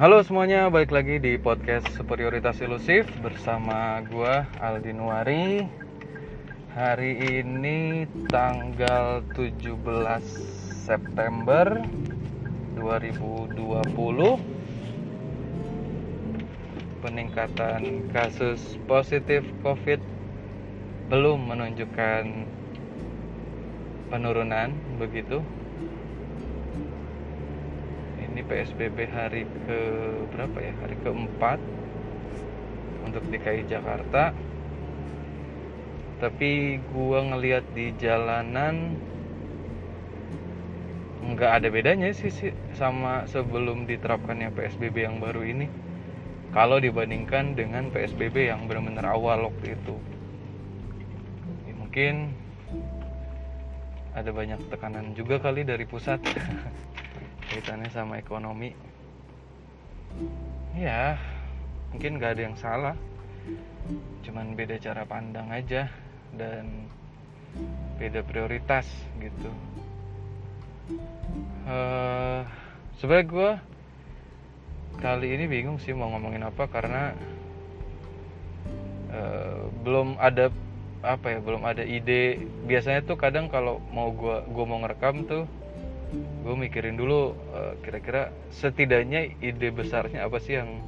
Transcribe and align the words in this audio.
Halo 0.00 0.24
semuanya, 0.24 0.72
balik 0.72 0.96
lagi 0.96 1.20
di 1.20 1.36
podcast 1.36 1.84
Superioritas 1.92 2.56
Ilusif 2.64 3.04
bersama 3.20 4.00
gua 4.08 4.48
Aldi 4.56 4.96
Nuari. 4.96 5.68
Hari 6.72 7.20
ini 7.44 8.08
tanggal 8.32 9.20
17 9.36 9.76
September 10.88 11.84
2020. 12.80 14.40
Peningkatan 17.04 18.08
kasus 18.08 18.80
positif 18.88 19.44
COVID 19.60 20.00
belum 21.12 21.44
menunjukkan 21.44 22.48
penurunan 24.08 24.72
begitu 24.96 25.44
PSBB 28.50 29.06
hari 29.06 29.46
ke 29.46 29.78
berapa 30.34 30.58
ya? 30.58 30.74
Hari 30.82 30.96
keempat 31.06 31.62
untuk 33.06 33.22
DKI 33.30 33.70
Jakarta. 33.70 34.34
Tapi 36.18 36.82
gua 36.90 37.22
ngelihat 37.30 37.62
di 37.70 37.94
jalanan 37.96 38.98
nggak 41.30 41.62
ada 41.62 41.68
bedanya 41.70 42.10
sih, 42.10 42.34
sih 42.34 42.50
sama 42.74 43.24
sebelum 43.30 43.86
diterapkannya 43.86 44.50
PSBB 44.50 45.06
yang 45.06 45.22
baru 45.22 45.46
ini. 45.46 45.70
Kalau 46.50 46.82
dibandingkan 46.82 47.54
dengan 47.54 47.94
PSBB 47.94 48.50
yang 48.50 48.66
benar-benar 48.66 49.14
awal 49.14 49.46
waktu 49.46 49.78
itu. 49.78 49.94
Ya, 51.70 51.74
mungkin 51.78 52.34
ada 54.10 54.34
banyak 54.34 54.58
tekanan 54.66 55.14
juga 55.14 55.38
kali 55.38 55.62
dari 55.62 55.86
pusat 55.86 56.18
kaitannya 57.50 57.90
sama 57.90 58.22
ekonomi. 58.22 58.70
Ya 60.78 61.18
mungkin 61.90 62.22
gak 62.22 62.38
ada 62.38 62.42
yang 62.46 62.56
salah. 62.56 62.96
Cuman 64.22 64.54
beda 64.54 64.78
cara 64.78 65.02
pandang 65.02 65.50
aja 65.50 65.90
dan 66.38 66.86
beda 67.98 68.22
prioritas 68.22 68.86
gitu. 69.18 69.50
Uh, 71.66 72.46
sebenarnya 73.02 73.26
gue 73.26 73.50
kali 75.02 75.28
ini 75.34 75.44
bingung 75.50 75.78
sih 75.82 75.94
mau 75.94 76.10
ngomongin 76.14 76.46
apa 76.46 76.66
karena 76.70 77.14
uh, 79.10 79.66
belum 79.82 80.18
ada 80.22 80.54
apa 81.02 81.26
ya 81.34 81.38
belum 81.42 81.66
ada 81.66 81.82
ide. 81.82 82.46
Biasanya 82.70 83.02
tuh 83.02 83.18
kadang 83.18 83.50
kalau 83.50 83.82
mau 83.90 84.14
gue 84.14 84.46
gue 84.46 84.64
mau 84.66 84.78
ngerekam 84.78 85.26
tuh 85.26 85.44
gue 86.10 86.54
mikirin 86.58 86.98
dulu 86.98 87.38
uh, 87.54 87.78
kira-kira 87.86 88.34
setidaknya 88.50 89.30
ide 89.38 89.70
besarnya 89.70 90.26
apa 90.26 90.42
sih 90.42 90.58
yang 90.58 90.82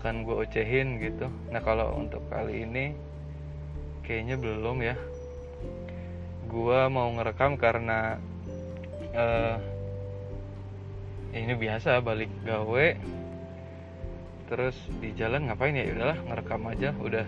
akan 0.00 0.26
gue 0.26 0.36
ocehin 0.42 0.98
gitu. 0.98 1.30
Nah 1.54 1.62
kalau 1.62 1.94
untuk 1.94 2.24
kali 2.32 2.66
ini 2.66 2.96
kayaknya 4.02 4.40
belum 4.40 4.82
ya. 4.82 4.96
Gue 6.50 6.80
mau 6.90 7.06
ngerekam 7.14 7.54
karena 7.54 8.18
uh, 9.14 9.56
ini 11.30 11.54
biasa 11.54 12.02
balik 12.02 12.30
gawe 12.42 12.86
terus 14.50 14.74
di 14.98 15.14
jalan 15.14 15.46
ngapain 15.46 15.78
ya? 15.78 15.86
Udahlah 15.94 16.18
ngerekam 16.26 16.62
aja. 16.66 16.90
Udah 16.98 17.26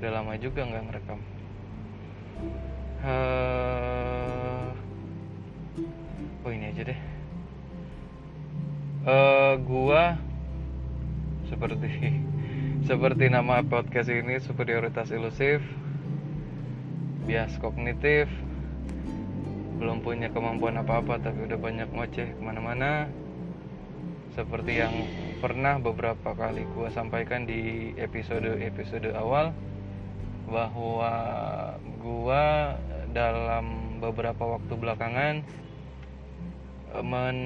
udah 0.00 0.10
lama 0.14 0.32
juga 0.40 0.64
nggak 0.64 0.84
ngerekam. 0.88 1.20
Uh, 3.04 4.09
aja 6.80 6.96
deh. 6.96 7.00
Uh, 9.04 9.54
gua 9.68 10.16
seperti 11.52 11.92
seperti 12.88 13.28
nama 13.28 13.60
podcast 13.60 14.08
ini 14.08 14.40
superioritas 14.40 15.12
ilusif 15.12 15.60
bias 17.28 17.52
kognitif 17.60 18.32
belum 19.76 20.00
punya 20.00 20.32
kemampuan 20.32 20.80
apa-apa 20.80 21.20
tapi 21.20 21.44
udah 21.44 21.60
banyak 21.60 21.88
ngoceh 21.92 22.32
ke 22.32 22.40
mana-mana. 22.40 23.12
Seperti 24.32 24.80
yang 24.80 25.04
pernah 25.44 25.76
beberapa 25.76 26.32
kali 26.32 26.64
gua 26.72 26.88
sampaikan 26.88 27.44
di 27.44 27.92
episode-episode 28.00 29.12
awal 29.12 29.52
bahwa 30.48 31.12
gua 32.00 32.72
dalam 33.12 34.00
beberapa 34.00 34.56
waktu 34.56 34.72
belakangan 34.80 35.44
men, 36.98 37.38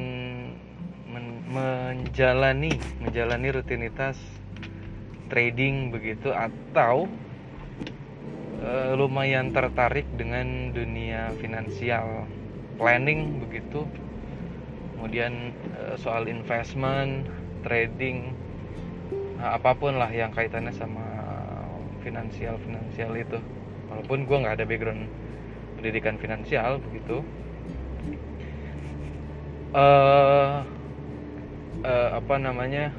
men, 1.13 1.27
menjalani 1.53 2.73
menjalani 3.05 3.49
rutinitas 3.53 4.17
trading 5.29 5.93
begitu 5.93 6.33
atau 6.33 7.05
uh, 8.65 8.93
lumayan 8.97 9.53
tertarik 9.53 10.09
dengan 10.17 10.73
dunia 10.73 11.33
finansial 11.37 12.25
planning 12.81 13.45
begitu. 13.45 13.85
Kemudian 14.97 15.53
uh, 15.77 15.95
soal 16.01 16.25
investment 16.33 17.29
trading 17.61 18.33
apa 19.45 19.77
pun 19.77 20.01
lah 20.01 20.09
yang 20.09 20.33
kaitannya 20.33 20.73
sama 20.73 21.05
finansial 22.01 22.57
finansial 22.65 23.13
itu. 23.13 23.37
Walaupun 23.93 24.25
gue 24.25 24.37
nggak 24.41 24.57
ada 24.61 24.65
background 24.65 25.05
pendidikan 25.77 26.17
finansial 26.17 26.81
begitu 26.81 27.21
uh, 29.75 30.63
uh, 31.83 32.09
apa 32.15 32.35
namanya? 32.39 32.95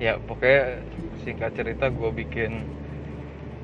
Ya 0.00 0.16
pokoknya 0.16 0.80
singkat 1.24 1.52
cerita 1.56 1.92
gue 1.92 2.10
bikin 2.12 2.64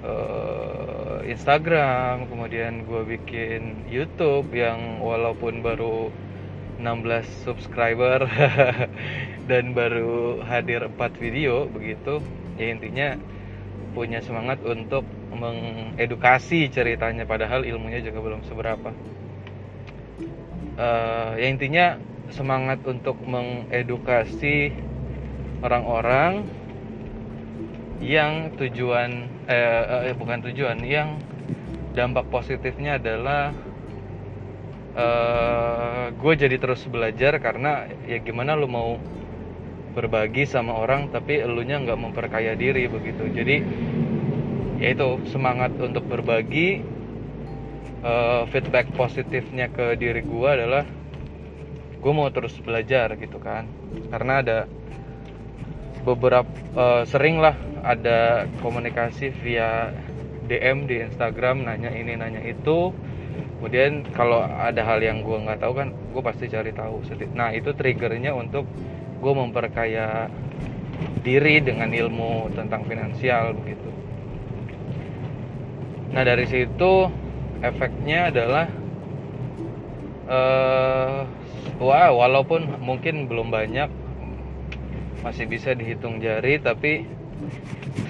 uh, 0.04 1.24
Instagram 1.24 2.28
kemudian 2.28 2.84
gue 2.84 3.02
bikin 3.16 3.88
YouTube 3.88 4.52
yang 4.52 5.00
walaupun 5.00 5.64
baru 5.64 6.12
16 6.76 7.48
subscriber 7.48 8.28
dan 9.48 9.72
baru 9.72 10.44
hadir 10.44 10.84
4 10.84 10.96
video 11.16 11.68
begitu. 11.72 12.20
Ya 12.56 12.72
intinya 12.72 13.16
punya 13.96 14.20
semangat 14.20 14.60
untuk 14.60 15.08
mengedukasi 15.32 16.68
ceritanya 16.68 17.24
padahal 17.24 17.64
ilmunya 17.64 18.04
juga 18.04 18.20
belum 18.20 18.44
seberapa. 18.44 18.92
Uh, 20.76 21.32
ya 21.40 21.48
intinya 21.48 21.96
semangat 22.30 22.82
untuk 22.86 23.18
mengedukasi 23.22 24.74
orang-orang 25.62 26.46
yang 28.02 28.52
tujuan 28.60 29.26
eh, 29.48 30.12
eh 30.12 30.16
bukan 30.16 30.44
tujuan 30.50 30.78
yang 30.84 31.16
dampak 31.96 32.28
positifnya 32.28 33.00
adalah 33.00 33.56
eh, 34.92 36.04
gue 36.12 36.32
jadi 36.36 36.56
terus 36.60 36.84
belajar 36.86 37.40
karena 37.40 37.88
ya 38.04 38.20
gimana 38.20 38.52
lu 38.52 38.68
mau 38.68 39.00
berbagi 39.96 40.44
sama 40.44 40.76
orang 40.76 41.08
tapi 41.08 41.40
elunya 41.40 41.80
nggak 41.80 41.96
memperkaya 41.96 42.52
diri 42.52 42.84
begitu. 42.84 43.32
Jadi 43.32 43.56
yaitu 44.76 45.24
semangat 45.32 45.72
untuk 45.80 46.04
berbagi 46.04 46.84
eh, 48.04 48.42
feedback 48.52 48.92
positifnya 48.92 49.72
ke 49.72 49.96
diri 49.96 50.20
gue 50.20 50.50
adalah 50.52 50.84
gue 52.00 52.12
mau 52.12 52.28
terus 52.30 52.54
belajar 52.60 53.14
gitu 53.16 53.38
kan. 53.40 53.66
Karena 54.12 54.42
ada 54.44 54.58
beberapa 56.06 56.48
uh, 56.78 57.02
sering 57.02 57.42
lah 57.42 57.58
ada 57.82 58.46
komunikasi 58.62 59.34
via 59.42 59.90
DM 60.46 60.86
di 60.86 61.02
Instagram 61.02 61.66
nanya 61.66 61.90
ini 61.90 62.14
nanya 62.14 62.42
itu. 62.46 62.94
Kemudian 63.56 64.06
kalau 64.12 64.44
ada 64.44 64.84
hal 64.84 65.02
yang 65.02 65.24
gue 65.24 65.36
nggak 65.36 65.64
tahu 65.64 65.72
kan 65.74 65.88
gue 65.90 66.22
pasti 66.22 66.46
cari 66.46 66.76
tahu 66.76 67.00
nah 67.32 67.52
itu 67.56 67.72
triggernya 67.72 68.36
untuk 68.36 68.68
gue 69.16 69.32
memperkaya 69.32 70.28
diri 71.24 71.58
dengan 71.64 71.90
ilmu 71.90 72.52
tentang 72.54 72.84
finansial 72.86 73.56
begitu. 73.56 73.90
Nah 76.12 76.22
dari 76.22 76.46
situ 76.46 77.10
efeknya 77.60 78.30
adalah 78.30 78.70
uh, 80.26 81.26
wah 81.82 82.10
walaupun 82.12 82.78
mungkin 82.82 83.26
belum 83.26 83.50
banyak 83.50 83.88
masih 85.24 85.50
bisa 85.50 85.74
dihitung 85.74 86.22
jari 86.22 86.62
tapi 86.62 87.06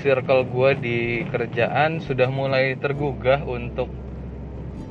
circle 0.04 0.44
gue 0.46 0.70
di 0.78 0.98
kerjaan 1.32 2.04
sudah 2.04 2.28
mulai 2.28 2.76
tergugah 2.76 3.42
untuk 3.46 3.88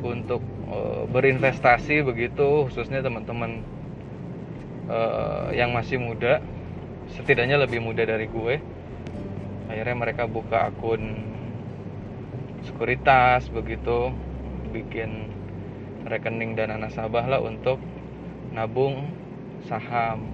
untuk 0.01 0.41
uh, 0.69 1.05
berinvestasi 1.09 2.01
begitu 2.05 2.69
khususnya 2.69 3.01
teman-teman 3.05 3.61
uh, 4.89 5.49
yang 5.53 5.73
masih 5.73 6.01
muda. 6.01 6.41
Setidaknya 7.13 7.61
lebih 7.61 7.79
muda 7.81 8.01
dari 8.01 8.25
gue. 8.25 8.57
Akhirnya 9.69 9.95
mereka 9.97 10.23
buka 10.25 10.69
akun 10.69 11.33
sekuritas 12.65 13.45
begitu 13.53 14.09
bikin 14.73 15.29
rekening 16.05 16.53
dana 16.53 16.77
nasabah 16.77 17.25
lah 17.25 17.41
untuk 17.41 17.81
nabung 18.53 19.09
saham. 19.65 20.29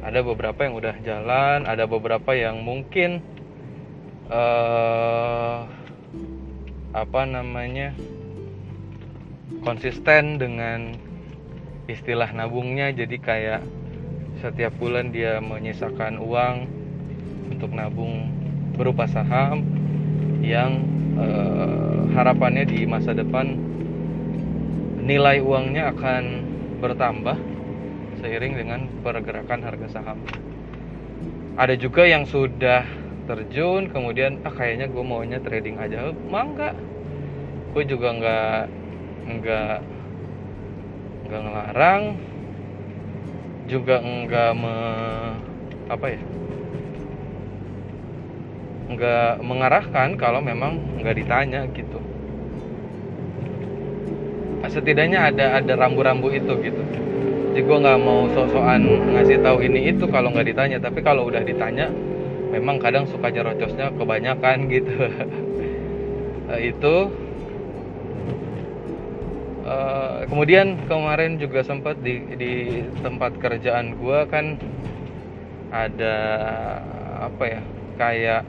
Ada 0.00 0.24
beberapa 0.24 0.64
yang 0.64 0.74
udah 0.78 0.96
jalan 1.04 1.68
ada 1.68 1.84
beberapa 1.84 2.32
yang 2.32 2.64
mungkin 2.64 3.20
uh, 4.32 5.68
apa 6.96 7.22
namanya 7.28 7.92
konsisten 9.60 10.40
dengan 10.40 10.96
istilah 11.84 12.32
nabungnya. 12.32 12.88
Jadi 12.96 13.20
kayak 13.20 13.60
setiap 14.40 14.72
bulan 14.80 15.10
dia 15.12 15.42
menyisakan 15.42 16.22
uang 16.22 16.56
untuk 17.52 17.74
nabung 17.74 18.30
berupa 18.78 19.10
saham 19.10 19.66
yang 20.40 20.86
uh, 21.18 22.06
harapannya 22.14 22.64
di 22.64 22.86
masa 22.86 23.10
depan 23.10 23.67
nilai 25.08 25.40
uangnya 25.40 25.96
akan 25.96 26.24
bertambah 26.84 27.40
seiring 28.20 28.60
dengan 28.60 28.84
pergerakan 29.00 29.64
harga 29.64 29.88
saham. 29.88 30.20
Ada 31.56 31.80
juga 31.80 32.04
yang 32.04 32.28
sudah 32.28 32.84
terjun 33.24 33.88
kemudian 33.88 34.44
ah 34.44 34.52
kayaknya 34.52 34.84
gue 34.92 35.00
maunya 35.00 35.40
trading 35.40 35.80
aja. 35.80 36.12
Mah 36.28 36.44
enggak 36.44 36.74
gue 37.72 37.84
juga 37.88 38.08
nggak 38.20 38.60
nggak 39.32 39.76
nggak 41.24 41.40
ngelarang 41.40 42.02
juga 43.64 43.96
enggak 44.04 44.50
me 44.60 44.76
apa 45.88 46.06
ya? 46.12 46.20
Nggak 48.92 49.32
mengarahkan 49.40 50.08
kalau 50.20 50.44
memang 50.44 51.00
nggak 51.00 51.16
ditanya 51.16 51.64
gitu 51.72 51.87
setidaknya 54.70 55.32
ada 55.32 55.60
ada 55.60 55.72
rambu-rambu 55.74 56.30
itu 56.32 56.52
gitu. 56.62 56.82
Jadi 57.58 57.66
gue 57.66 57.78
nggak 57.82 57.98
mau 57.98 58.30
sok-sokan 58.30 58.86
ngasih 59.18 59.42
tahu 59.42 59.66
ini 59.66 59.90
itu 59.90 60.06
kalau 60.06 60.30
nggak 60.30 60.46
ditanya. 60.54 60.78
Tapi 60.78 61.02
kalau 61.02 61.26
udah 61.26 61.42
ditanya 61.42 61.90
memang 62.54 62.78
kadang 62.78 63.02
suka 63.10 63.34
nyerocosnya 63.34 63.90
kebanyakan 63.98 64.70
gitu. 64.70 64.94
Itu. 66.72 67.12
Uh, 69.68 70.24
kemudian 70.30 70.80
kemarin 70.88 71.36
juga 71.36 71.60
sempat 71.60 72.00
di 72.00 72.24
di 72.40 72.80
tempat 73.04 73.36
kerjaan 73.36 74.00
gue 74.00 74.18
kan 74.32 74.56
ada 75.68 76.16
apa 77.20 77.44
ya 77.44 77.60
kayak 78.00 78.42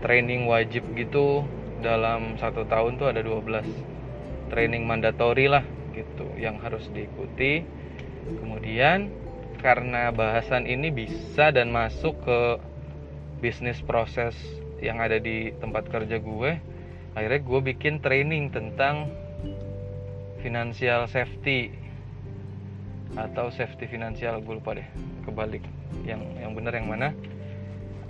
training 0.00 0.46
wajib 0.46 0.86
gitu. 0.94 1.42
Dalam 1.82 2.40
satu 2.40 2.64
tahun 2.64 2.96
tuh 2.96 3.12
ada 3.12 3.20
12 3.20 3.95
training 4.52 4.86
mandatori 4.86 5.50
lah 5.50 5.64
gitu 5.94 6.28
yang 6.36 6.60
harus 6.60 6.86
diikuti. 6.92 7.64
Kemudian 8.26 9.10
karena 9.62 10.10
bahasan 10.12 10.66
ini 10.66 10.92
bisa 10.92 11.50
dan 11.54 11.72
masuk 11.72 12.18
ke 12.26 12.40
bisnis 13.40 13.80
proses 13.84 14.36
yang 14.82 15.00
ada 15.00 15.16
di 15.16 15.56
tempat 15.56 15.88
kerja 15.88 16.20
gue 16.20 16.76
akhirnya 17.16 17.40
gue 17.40 17.60
bikin 17.72 17.94
training 18.04 18.52
tentang 18.52 19.08
financial 20.44 21.08
safety. 21.08 21.72
Atau 23.16 23.48
safety 23.48 23.88
finansial 23.88 24.44
gue 24.44 24.60
lupa 24.60 24.76
deh 24.76 24.84
kebalik. 25.24 25.64
Yang 26.04 26.20
yang 26.36 26.52
benar 26.52 26.76
yang 26.76 26.88
mana? 26.92 27.08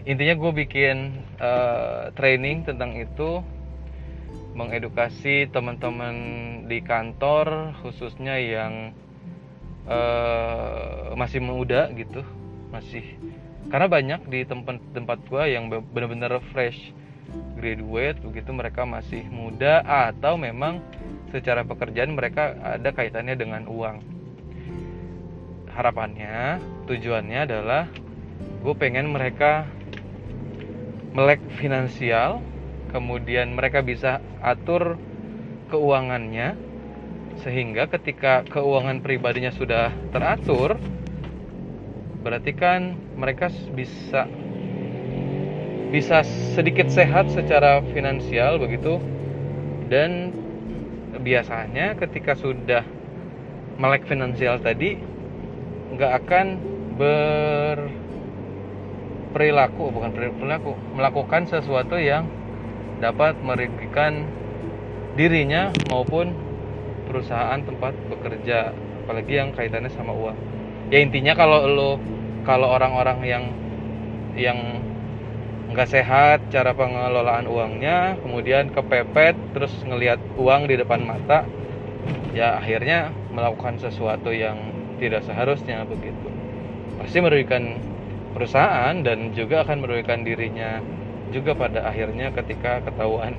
Intinya 0.02 0.34
gue 0.34 0.52
bikin 0.66 1.22
uh, 1.38 2.10
training 2.18 2.66
tentang 2.66 2.98
itu 2.98 3.42
mengedukasi 4.56 5.52
teman-teman 5.52 6.16
di 6.64 6.80
kantor 6.80 7.76
khususnya 7.84 8.40
yang 8.40 8.96
uh, 9.84 11.12
masih 11.12 11.44
muda 11.44 11.92
gitu 11.92 12.24
masih 12.72 13.04
karena 13.68 13.86
banyak 13.86 14.20
di 14.32 14.48
tempat 14.48 14.80
tempat 14.96 15.18
gue 15.28 15.44
yang 15.52 15.68
benar-benar 15.68 16.40
fresh 16.56 16.96
graduate 17.58 18.22
begitu 18.22 18.50
mereka 18.54 18.88
masih 18.88 19.26
muda 19.28 19.82
atau 19.84 20.38
memang 20.40 20.80
secara 21.34 21.66
pekerjaan 21.66 22.14
mereka 22.14 22.54
ada 22.62 22.94
kaitannya 22.94 23.34
dengan 23.34 23.66
uang. 23.66 23.96
Harapannya 25.74 26.62
tujuannya 26.88 27.40
adalah 27.44 27.90
gue 28.62 28.74
pengen 28.78 29.10
mereka 29.12 29.66
melek 31.12 31.40
finansial, 31.56 32.40
kemudian 32.90 33.54
mereka 33.54 33.82
bisa 33.82 34.22
atur 34.42 34.98
keuangannya 35.72 36.54
sehingga 37.42 37.90
ketika 37.90 38.46
keuangan 38.48 39.04
pribadinya 39.04 39.52
sudah 39.52 39.92
teratur 40.14 40.80
berarti 42.24 42.52
kan 42.58 42.98
mereka 43.14 43.52
bisa 43.74 44.26
bisa 45.90 46.26
sedikit 46.58 46.90
sehat 46.90 47.30
secara 47.30 47.82
finansial 47.94 48.58
begitu. 48.58 48.98
Dan 49.86 50.34
biasanya 51.22 51.94
ketika 51.94 52.34
sudah 52.34 52.82
melek 53.78 54.04
finansial 54.10 54.58
tadi 54.58 54.98
nggak 55.94 56.12
akan 56.26 56.46
ber 56.98 57.78
perilaku 59.30 59.92
bukan 59.92 60.10
perilaku 60.10 60.72
melakukan 60.96 61.44
sesuatu 61.46 62.00
yang 62.00 62.26
dapat 63.00 63.36
merugikan 63.44 64.24
dirinya 65.16 65.72
maupun 65.88 66.32
perusahaan 67.08 67.60
tempat 67.60 67.96
bekerja 68.12 68.72
apalagi 69.06 69.32
yang 69.38 69.54
kaitannya 69.54 69.92
sama 69.92 70.12
uang. 70.12 70.36
Ya 70.90 70.98
intinya 71.02 71.32
kalau 71.38 71.66
lo 71.66 71.90
kalau 72.42 72.70
orang-orang 72.70 73.18
yang 73.26 73.44
yang 74.36 74.58
nggak 75.70 75.88
sehat 75.90 76.38
cara 76.50 76.70
pengelolaan 76.76 77.50
uangnya 77.50 78.14
kemudian 78.22 78.70
kepepet 78.70 79.34
terus 79.50 79.72
ngelihat 79.82 80.22
uang 80.38 80.70
di 80.70 80.78
depan 80.78 81.02
mata 81.02 81.42
ya 82.30 82.60
akhirnya 82.62 83.10
melakukan 83.34 83.80
sesuatu 83.82 84.30
yang 84.30 84.56
tidak 85.02 85.26
seharusnya 85.26 85.82
begitu. 85.84 86.28
Pasti 86.96 87.18
merugikan 87.20 87.76
perusahaan 88.32 88.94
dan 89.00 89.32
juga 89.32 89.64
akan 89.64 89.84
merugikan 89.84 90.22
dirinya 90.22 90.80
juga 91.30 91.54
pada 91.58 91.86
akhirnya 91.86 92.30
ketika 92.34 92.82
ketahuan. 92.86 93.34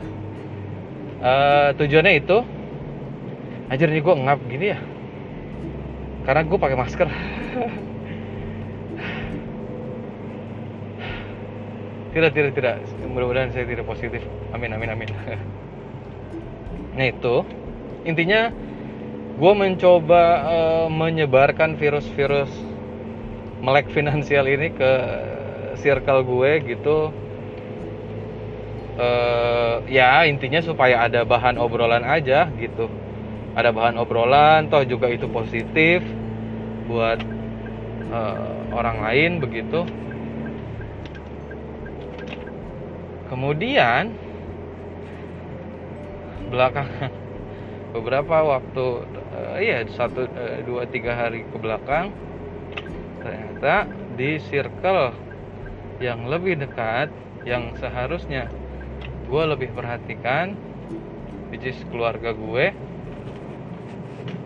Uh, 1.17 1.73
tujuannya 1.81 2.13
itu 2.21 2.37
ajar 3.73 3.87
nih 3.89 4.03
gue 4.03 4.15
ngap 4.15 4.39
gini 4.47 4.65
ya. 4.75 4.79
Karena 6.27 6.43
gue 6.43 6.57
pakai 6.59 6.77
masker. 6.77 7.07
Tidak 12.07 12.33
tidak 12.33 12.57
tidak. 12.57 12.81
Mudah-mudahan 13.13 13.53
saya 13.53 13.69
tidak 13.69 13.85
positif. 13.85 14.25
Amin 14.49 14.73
amin 14.73 14.89
amin. 14.89 15.09
Nah 16.97 17.05
itu. 17.13 17.45
Intinya 18.09 18.49
gue 19.37 19.53
mencoba 19.53 20.23
uh, 20.49 20.87
menyebarkan 20.89 21.77
virus-virus 21.77 22.49
melek 23.61 23.93
finansial 23.93 24.49
ini 24.49 24.73
ke 24.73 24.91
circle 25.77 26.25
gue 26.25 26.51
gitu 26.73 27.13
uh, 28.97 29.85
ya 29.87 30.25
intinya 30.25 30.59
supaya 30.59 31.05
ada 31.05 31.23
bahan 31.23 31.55
obrolan 31.55 32.03
aja 32.03 32.49
gitu. 32.57 32.89
Ada 33.57 33.73
bahan 33.73 33.97
obrolan 33.97 34.69
toh 34.69 34.85
juga 34.85 35.09
itu 35.09 35.25
positif 35.29 36.01
buat 36.89 37.21
uh, 38.11 38.73
orang 38.73 38.97
lain 39.01 39.31
begitu. 39.41 39.85
Kemudian 43.29 44.13
belakangan 46.47 47.11
beberapa 47.95 48.57
waktu 48.57 48.85
uh, 49.35 49.57
iya 49.59 49.83
satu 49.89 50.25
uh, 50.31 50.59
dua 50.63 50.87
tiga 50.87 51.11
hari 51.11 51.43
ke 51.43 51.57
belakang 51.59 52.15
ternyata 53.19 53.89
di 54.15 54.39
circle 54.39 55.11
yang 55.99 56.29
lebih 56.29 56.55
dekat 56.55 57.11
yang 57.43 57.75
seharusnya 57.75 58.47
gue 59.27 59.43
lebih 59.43 59.75
perhatikan 59.75 60.55
which 61.51 61.67
is 61.67 61.75
keluarga 61.91 62.31
gue 62.31 62.71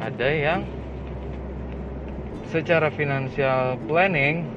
ada 0.02 0.30
yang 0.34 0.66
secara 2.50 2.90
finansial 2.90 3.78
planning 3.86 4.50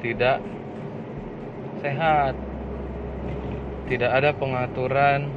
tidak 0.00 0.40
sehat 1.84 2.32
tidak 3.86 4.10
ada 4.10 4.30
pengaturan 4.34 5.30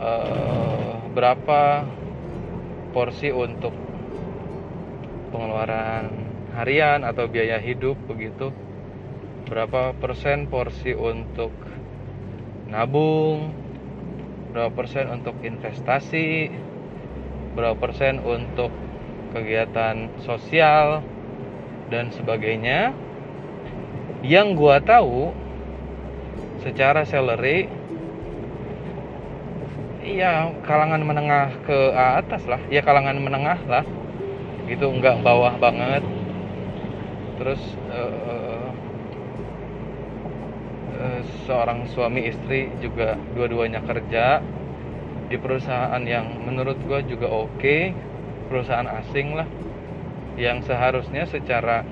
uh, 0.00 0.98
berapa 1.12 1.86
porsi 2.90 3.30
untuk 3.30 3.76
pengeluaran 5.30 6.10
harian 6.56 7.04
atau 7.04 7.28
biaya 7.28 7.60
hidup 7.60 7.94
begitu 8.08 8.50
berapa 9.46 9.94
persen 9.96 10.50
porsi 10.50 10.92
untuk 10.92 11.54
nabung? 12.66 13.54
Berapa 14.50 14.74
persen 14.74 15.06
untuk 15.06 15.38
investasi? 15.40 16.50
Berapa 17.54 17.78
persen 17.78 18.20
untuk 18.20 18.74
kegiatan 19.30 20.10
sosial? 20.26 21.06
Dan 21.86 22.10
sebagainya. 22.10 22.90
Yang 24.26 24.48
gua 24.58 24.82
tahu 24.82 25.30
secara 26.66 27.06
salary 27.06 27.70
iya 30.02 30.50
kalangan 30.66 31.02
menengah 31.06 31.54
ke 31.62 31.78
atas 31.94 32.42
lah. 32.50 32.58
Ya 32.66 32.82
kalangan 32.82 33.22
menengah 33.22 33.62
lah. 33.70 33.86
Gitu 34.66 34.90
nggak 34.90 35.22
bawah 35.22 35.54
banget. 35.62 36.02
Terus 37.38 37.62
uh, 37.94 38.35
seorang 41.44 41.86
suami 41.92 42.28
istri 42.28 42.72
juga 42.82 43.14
dua-duanya 43.36 43.84
kerja 43.84 44.42
di 45.26 45.36
perusahaan 45.38 46.02
yang 46.06 46.46
menurut 46.46 46.78
gue 46.86 47.00
juga 47.10 47.28
oke 47.30 47.58
okay, 47.58 47.94
perusahaan 48.46 48.86
asing 48.86 49.34
lah 49.34 49.48
yang 50.36 50.60
seharusnya 50.62 51.24
secara 51.26 51.82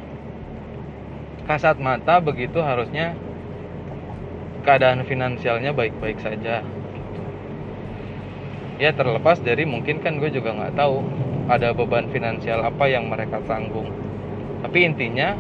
kasat 1.45 1.77
mata 1.81 2.21
begitu 2.21 2.61
harusnya 2.61 3.17
keadaan 4.65 5.05
finansialnya 5.05 5.77
baik-baik 5.77 6.17
saja. 6.25 6.65
Ya 8.81 8.91
terlepas 8.91 9.39
dari 9.39 9.69
mungkin 9.69 10.01
kan 10.01 10.19
gue 10.19 10.33
juga 10.33 10.57
nggak 10.57 10.75
tahu 10.75 11.05
ada 11.47 11.77
beban 11.77 12.09
finansial 12.11 12.65
apa 12.65 12.89
yang 12.89 13.07
mereka 13.13 13.39
tanggung. 13.45 13.93
Tapi 14.65 14.89
intinya 14.89 15.37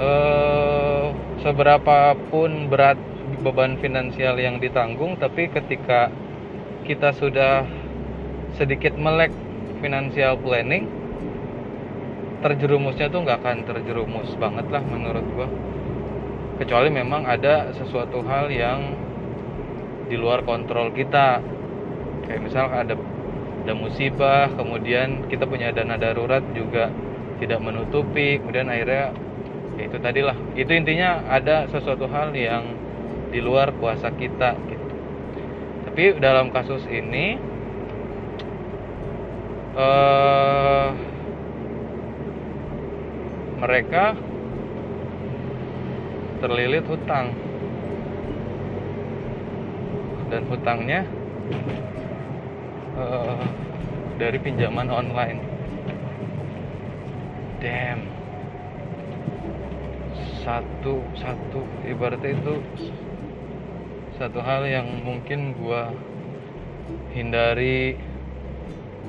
eh, 0.00 1.04
seberapa 1.44 2.16
pun 2.32 2.72
berat 2.72 2.96
beban 3.44 3.78
finansial 3.78 4.40
yang 4.40 4.58
ditanggung 4.58 5.14
tapi 5.20 5.46
ketika 5.52 6.10
kita 6.88 7.14
sudah 7.14 7.62
sedikit 8.58 8.96
melek 8.98 9.30
financial 9.78 10.34
planning 10.40 10.88
terjerumusnya 12.40 13.12
tuh 13.12 13.22
nggak 13.22 13.38
akan 13.44 13.58
terjerumus 13.68 14.32
banget 14.40 14.66
lah 14.72 14.82
menurut 14.82 15.24
gue 15.36 15.48
kecuali 16.60 16.92
memang 16.92 17.24
ada 17.24 17.72
sesuatu 17.72 18.20
hal 18.28 18.52
yang 18.52 18.92
di 20.12 20.18
luar 20.20 20.44
kontrol 20.44 20.92
kita. 20.92 21.40
Kayak 22.28 22.40
misal 22.44 22.66
ada 22.68 22.94
ada 23.60 23.72
musibah 23.72 24.52
kemudian 24.52 25.30
kita 25.32 25.48
punya 25.48 25.72
dana 25.72 25.96
darurat 25.96 26.44
juga 26.52 26.92
tidak 27.40 27.60
menutupi 27.64 28.36
kemudian 28.40 28.68
akhirnya 28.68 29.12
ya 29.80 29.88
itu 29.88 29.96
tadilah 29.96 30.36
itu 30.52 30.68
intinya 30.76 31.24
ada 31.24 31.64
sesuatu 31.72 32.04
hal 32.04 32.36
yang 32.36 32.76
di 33.32 33.40
luar 33.40 33.72
kuasa 33.80 34.12
kita 34.12 34.52
gitu 34.68 34.86
tapi 35.88 36.20
dalam 36.20 36.52
kasus 36.52 36.84
ini 36.92 37.40
uh, 39.72 40.92
mereka 43.64 44.12
terlilit 46.44 46.84
hutang 46.84 47.32
dan 50.30 50.42
hutangnya 50.46 51.04
uh, 52.96 53.44
dari 54.16 54.38
pinjaman 54.38 54.88
online. 54.88 55.40
Damn. 57.60 58.19
Satu 60.40 61.04
satu. 61.20 61.60
Ibaratnya 61.84 62.32
itu 62.32 62.54
satu 64.16 64.40
hal 64.40 64.64
yang 64.64 64.88
mungkin 65.04 65.52
gua 65.56 65.92
hindari 67.12 67.96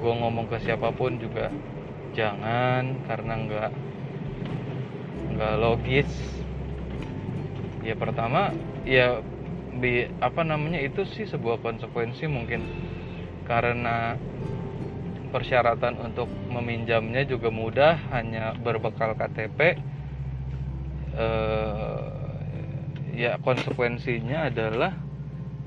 gua 0.03 0.13
ngomong 0.19 0.51
ke 0.51 0.59
siapa 0.59 0.91
pun 0.91 1.15
juga. 1.19 1.47
Jangan 2.11 3.07
karena 3.07 3.33
nggak 3.47 3.71
nggak 5.35 5.55
logis. 5.59 6.11
Ya 7.81 7.95
pertama 7.95 8.51
ya 8.83 9.23
bi 9.71 10.11
apa 10.19 10.43
namanya 10.43 10.83
itu 10.83 11.07
sih 11.07 11.23
sebuah 11.23 11.63
konsekuensi 11.63 12.27
mungkin. 12.27 12.59
Karena 13.47 14.19
persyaratan 15.31 15.95
untuk 16.03 16.27
meminjamnya 16.51 17.23
juga 17.23 17.47
mudah 17.47 17.95
hanya 18.11 18.51
berbekal 18.59 19.15
KTP 19.15 19.79
eh, 21.15 22.07
ya 23.15 23.37
konsekuensinya 23.41 24.47
adalah 24.47 24.95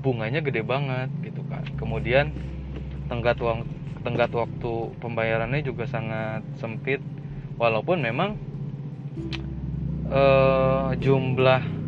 bunganya 0.01 0.41
gede 0.45 0.61
banget 0.61 1.09
gitu 1.25 1.41
kan. 1.49 1.65
Kemudian 1.77 2.33
tenggat 3.09 3.37
uang 3.41 3.65
tenggat 4.05 4.29
waktu 4.33 4.73
pembayarannya 5.01 5.61
juga 5.65 5.89
sangat 5.89 6.45
sempit. 6.61 7.01
Walaupun 7.55 8.03
memang 8.03 8.35
eh, 10.11 10.89
jumlah 10.99 11.85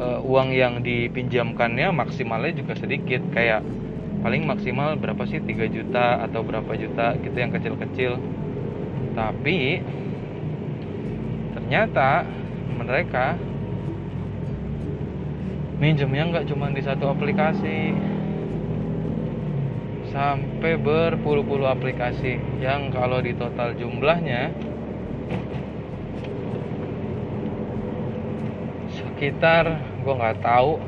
uh, 0.00 0.20
uang 0.24 0.56
yang 0.56 0.80
dipinjamkannya 0.80 1.92
maksimalnya 1.92 2.56
juga 2.56 2.72
sedikit. 2.80 3.20
Kayak 3.36 3.60
paling 4.24 4.48
maksimal 4.48 4.96
berapa 4.96 5.22
sih? 5.28 5.44
3 5.44 5.68
juta 5.68 6.24
atau 6.24 6.40
berapa 6.40 6.72
juta 6.80 7.20
gitu 7.20 7.36
yang 7.36 7.52
kecil-kecil. 7.52 8.16
Tapi 9.12 9.84
ternyata 11.52 12.24
mereka. 12.74 13.34
Minjemnya 15.80 16.28
nggak 16.28 16.46
cuma 16.50 16.70
di 16.70 16.82
satu 16.84 17.10
aplikasi. 17.10 17.94
Sampai 20.10 20.74
berpuluh-puluh 20.76 21.70
aplikasi 21.70 22.38
yang 22.58 22.90
kalau 22.90 23.22
di 23.22 23.34
total 23.34 23.78
jumlahnya 23.78 24.50
sekitar 28.90 29.68
gue 30.00 30.14
nggak 30.16 30.40
tahu 30.40 30.80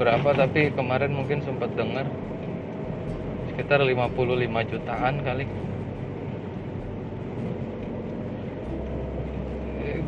berapa 0.00 0.30
tapi 0.32 0.72
kemarin 0.72 1.12
mungkin 1.12 1.42
sempat 1.44 1.74
dengar 1.76 2.06
sekitar 3.52 3.84
55 3.84 4.70
jutaan 4.70 5.20
kali 5.20 5.44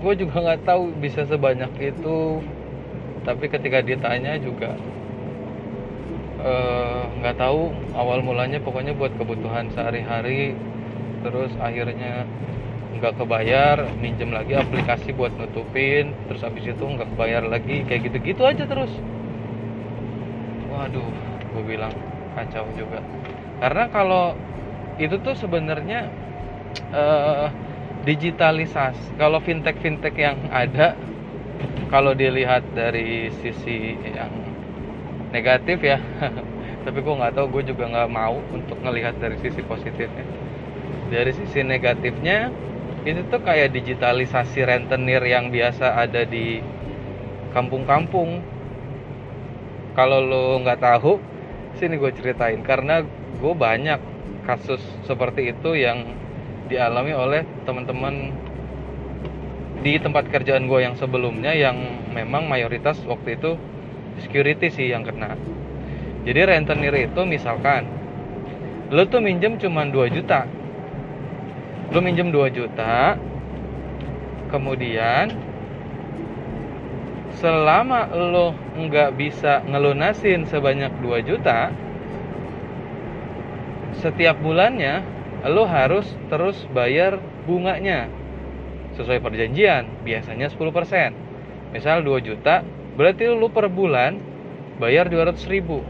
gue 0.02 0.14
juga 0.18 0.36
nggak 0.42 0.66
tahu 0.66 0.90
bisa 0.98 1.22
sebanyak 1.30 1.70
itu. 1.78 2.42
Tapi 3.22 3.46
ketika 3.46 3.78
ditanya 3.86 4.34
juga 4.42 4.74
eh, 6.42 7.02
nggak 7.22 7.36
uh, 7.38 7.40
tahu 7.40 7.70
awal 7.94 8.18
mulanya 8.18 8.58
pokoknya 8.58 8.98
buat 8.98 9.14
kebutuhan 9.14 9.70
sehari-hari 9.70 10.58
terus 11.22 11.54
akhirnya 11.62 12.26
nggak 12.98 13.14
kebayar 13.14 13.78
minjem 14.02 14.34
lagi 14.34 14.58
aplikasi 14.58 15.14
buat 15.14 15.30
nutupin 15.38 16.10
terus 16.26 16.42
habis 16.42 16.66
itu 16.66 16.82
nggak 16.82 17.14
kebayar 17.14 17.46
lagi 17.46 17.86
kayak 17.86 18.10
gitu-gitu 18.10 18.42
aja 18.42 18.66
terus. 18.66 18.90
Waduh 20.66 21.06
gue 21.54 21.62
bilang 21.62 21.94
kacau 22.34 22.66
juga. 22.74 22.98
Karena 23.62 23.86
kalau 23.94 24.34
itu 24.98 25.14
tuh 25.22 25.38
sebenarnya 25.38 26.10
uh, 26.90 27.48
digitalisasi. 28.02 29.14
Kalau 29.14 29.38
fintech 29.38 29.78
fintech 29.78 30.14
yang 30.18 30.38
ada 30.50 30.98
kalau 31.88 32.16
dilihat 32.16 32.66
dari 32.74 33.30
sisi 33.44 33.94
yang 34.00 34.32
negatif 35.32 35.80
ya 35.80 36.00
tapi 36.84 36.98
gue 37.00 37.14
nggak 37.14 37.32
tahu 37.36 37.46
gue 37.58 37.72
juga 37.72 37.88
nggak 37.88 38.10
mau 38.10 38.36
untuk 38.50 38.78
ngelihat 38.82 39.18
dari 39.22 39.38
sisi 39.38 39.62
positifnya. 39.62 40.26
Dari 41.12 41.30
sisi 41.30 41.62
negatifnya 41.62 42.50
itu 43.02 43.22
tuh 43.30 43.42
kayak 43.42 43.74
digitalisasi 43.74 44.62
rentenir 44.66 45.22
yang 45.22 45.50
biasa 45.54 45.94
ada 45.98 46.26
di 46.26 46.58
kampung-kampung. 47.54 48.42
Kalau 49.92 50.18
lo 50.24 50.58
nggak 50.64 50.80
tahu 50.80 51.20
sini 51.78 52.00
gue 52.00 52.10
ceritain 52.16 52.60
karena 52.64 53.04
gue 53.38 53.54
banyak 53.54 54.00
kasus 54.42 54.82
seperti 55.06 55.54
itu 55.54 55.78
yang 55.78 56.02
dialami 56.70 57.12
oleh 57.14 57.42
teman-teman 57.64 58.30
di 59.82 59.98
tempat 59.98 60.30
kerjaan 60.30 60.70
gue 60.70 60.78
yang 60.78 60.94
sebelumnya 60.94 61.50
yang 61.50 61.74
memang 62.14 62.46
mayoritas 62.46 63.02
waktu 63.02 63.34
itu 63.34 63.58
security 64.22 64.70
sih 64.70 64.94
yang 64.94 65.02
kena. 65.02 65.34
Jadi 66.22 66.40
rentenir 66.46 66.94
itu 66.94 67.20
misalkan 67.26 67.90
lo 68.94 69.02
tuh 69.10 69.18
minjem 69.18 69.58
cuma 69.58 69.82
2 69.82 70.14
juta. 70.14 70.46
Lu 71.90 71.98
minjem 71.98 72.30
2 72.30 72.46
juta 72.54 73.18
kemudian 74.54 75.34
selama 77.42 78.06
lo 78.12 78.54
nggak 78.78 79.18
bisa 79.18 79.66
ngelunasin 79.66 80.46
sebanyak 80.46 80.92
2 81.02 81.26
juta 81.26 81.74
setiap 83.98 84.38
bulannya 84.38 85.02
lo 85.48 85.66
harus 85.66 86.06
terus 86.30 86.54
bayar 86.70 87.18
bunganya. 87.46 88.06
Sesuai 88.94 89.18
perjanjian 89.18 89.88
biasanya 90.06 90.52
10% 90.52 91.74
misal 91.74 92.04
2 92.04 92.20
juta 92.22 92.60
berarti 92.94 93.24
lo 93.32 93.48
per 93.48 93.66
bulan 93.72 94.20
bayar 94.78 95.10
200 95.10 95.42
ribu. 95.50 95.82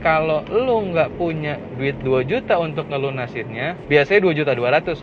Kalau 0.00 0.44
lu 0.48 0.92
nggak 0.92 1.16
punya 1.16 1.56
duit 1.76 1.96
2 2.00 2.24
juta 2.28 2.60
untuk 2.60 2.88
ngelunasinnya 2.88 3.76
biasanya 3.88 4.20
2 4.30 4.38
juta 4.38 4.52
200 4.56 5.00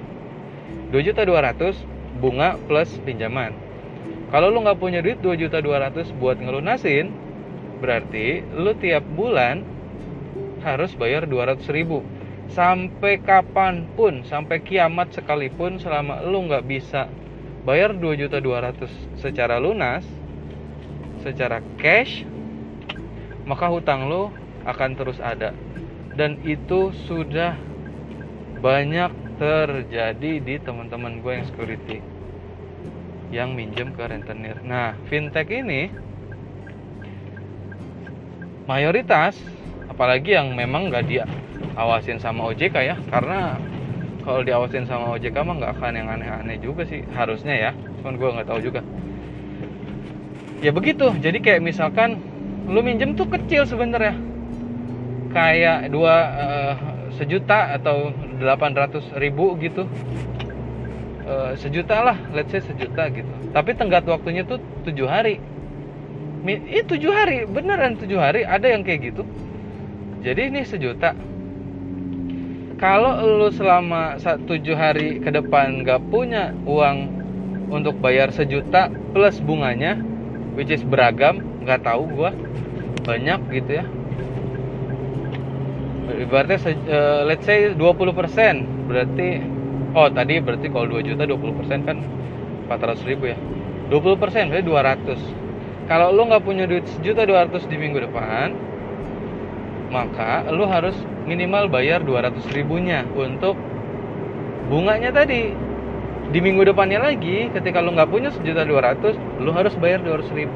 2 0.94 1.08
juta 1.08 1.22
200 1.28 2.22
bunga 2.22 2.58
plus 2.66 2.90
pinjaman. 3.06 3.54
Kalau 4.32 4.48
lu 4.48 4.64
nggak 4.64 4.80
punya 4.80 5.04
duit 5.04 5.20
2 5.20 5.36
juta 5.38 5.60
200 5.60 6.16
buat 6.18 6.40
ngelunasin 6.40 7.12
berarti 7.82 8.46
lu 8.56 8.72
tiap 8.78 9.04
bulan 9.18 9.66
harus 10.62 10.94
bayar 10.94 11.26
200 11.26 11.66
ribu 11.74 12.06
sampai 12.52 13.24
kapan 13.24 13.88
pun 13.96 14.28
sampai 14.28 14.60
kiamat 14.60 15.16
sekalipun 15.16 15.80
selama 15.80 16.20
lu 16.24 16.48
nggak 16.48 16.68
bisa 16.68 17.08
bayar 17.64 17.96
2 17.96 18.22
juta 18.22 18.44
200 18.44 19.20
secara 19.20 19.62
lunas 19.62 20.04
secara 21.24 21.64
cash 21.80 22.28
maka 23.48 23.72
hutang 23.72 24.12
lo 24.12 24.34
akan 24.68 24.94
terus 25.00 25.18
ada 25.24 25.56
dan 26.14 26.38
itu 26.44 26.92
sudah 27.08 27.56
banyak 28.62 29.10
terjadi 29.42 30.34
di 30.38 30.56
teman-teman 30.62 31.24
gue 31.24 31.34
yang 31.34 31.48
security 31.50 31.98
yang 33.32 33.56
minjem 33.56 33.96
ke 33.96 34.04
rentenir. 34.04 34.60
Nah, 34.62 34.94
fintech 35.08 35.48
ini 35.50 35.88
mayoritas 38.68 39.40
apalagi 39.92 40.40
yang 40.40 40.56
memang 40.56 40.88
nggak 40.88 41.04
diawasin 41.12 42.18
sama 42.24 42.48
OJK 42.56 42.76
ya. 42.80 42.96
Karena 43.12 43.60
kalau 44.24 44.42
diawasin 44.42 44.88
sama 44.88 45.12
OJK 45.20 45.36
mah 45.44 45.56
nggak 45.60 45.72
akan 45.78 45.94
yang 46.00 46.08
aneh-aneh 46.08 46.58
juga 46.64 46.88
sih 46.88 47.04
harusnya 47.12 47.70
ya. 47.70 47.72
Cuman 48.00 48.16
gue 48.16 48.30
nggak 48.40 48.48
tahu 48.48 48.60
juga. 48.64 48.82
Ya 50.64 50.72
begitu. 50.72 51.12
Jadi 51.20 51.44
kayak 51.44 51.62
misalkan 51.62 52.24
lu 52.72 52.80
minjem 52.80 53.20
tuh 53.20 53.28
kecil 53.28 53.68
sebenarnya. 53.68 54.16
Kayak 55.36 55.92
dua 55.92 56.16
uh, 56.36 56.74
sejuta 57.16 57.76
atau 57.76 58.16
800 58.40 59.20
ribu 59.20 59.60
gitu. 59.60 59.88
Uh, 61.22 61.54
sejuta 61.56 62.04
lah 62.04 62.18
let's 62.32 62.52
say 62.52 62.64
sejuta 62.64 63.12
gitu. 63.12 63.32
Tapi 63.52 63.76
tenggat 63.76 64.08
waktunya 64.08 64.48
tuh 64.48 64.64
tujuh 64.88 65.08
hari. 65.08 65.44
Ini 66.42 66.84
tujuh 66.88 67.12
hari. 67.14 67.46
Beneran 67.46 68.00
tujuh 68.02 68.18
hari. 68.18 68.42
Ada 68.48 68.74
yang 68.74 68.82
kayak 68.82 69.14
gitu 69.14 69.24
jadi 70.22 70.54
ini 70.54 70.62
sejuta. 70.62 71.18
Kalau 72.78 73.22
lu 73.26 73.50
selama 73.54 74.18
tujuh 74.22 74.74
hari 74.74 75.22
ke 75.22 75.30
depan 75.34 75.86
gak 75.86 76.02
punya 76.10 76.54
uang 76.66 77.10
untuk 77.70 77.98
bayar 78.02 78.34
sejuta 78.34 78.90
plus 79.14 79.38
bunganya 79.42 79.98
which 80.58 80.74
is 80.74 80.82
beragam 80.86 81.42
nggak 81.66 81.82
tahu 81.82 82.06
gua. 82.14 82.34
Banyak 83.02 83.50
gitu 83.50 83.82
ya. 83.82 83.86
Ibaratnya 86.12 86.58
uh, 86.86 87.22
let's 87.26 87.46
say 87.46 87.74
20% 87.74 87.82
berarti 88.86 89.42
oh 89.98 90.10
tadi 90.14 90.38
berarti 90.38 90.68
kalau 90.70 90.86
2 91.02 91.10
juta 91.10 91.24
20% 91.26 91.88
kan 91.90 91.98
400 92.70 93.10
ribu 93.10 93.34
ya. 93.34 93.38
20% 93.90 94.54
berarti 94.54 94.66
200 94.70 95.90
kalau 95.90 96.14
lo 96.14 96.30
nggak 96.30 96.46
punya 96.46 96.70
duit 96.70 96.86
sejuta 96.88 97.26
200 97.26 97.66
di 97.66 97.76
minggu 97.76 98.06
depan 98.06 98.71
maka 99.92 100.48
lo 100.50 100.64
harus 100.66 100.96
minimal 101.28 101.68
bayar 101.68 102.02
200 102.02 102.56
ribunya 102.56 103.04
untuk 103.14 103.60
bunganya 104.72 105.12
tadi. 105.12 105.52
Di 106.32 106.40
minggu 106.40 106.64
depannya 106.64 107.04
lagi 107.04 107.52
ketika 107.52 107.84
lo 107.84 107.92
nggak 107.92 108.08
punya 108.08 108.32
sejuta 108.32 108.64
200 108.64 109.44
lo 109.44 109.52
harus 109.52 109.76
bayar 109.76 110.00
200 110.00 110.32
ribu. 110.32 110.56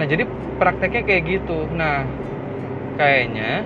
Nah 0.00 0.08
jadi 0.08 0.24
prakteknya 0.56 1.04
kayak 1.04 1.22
gitu. 1.28 1.68
Nah 1.76 2.08
kayaknya 2.96 3.62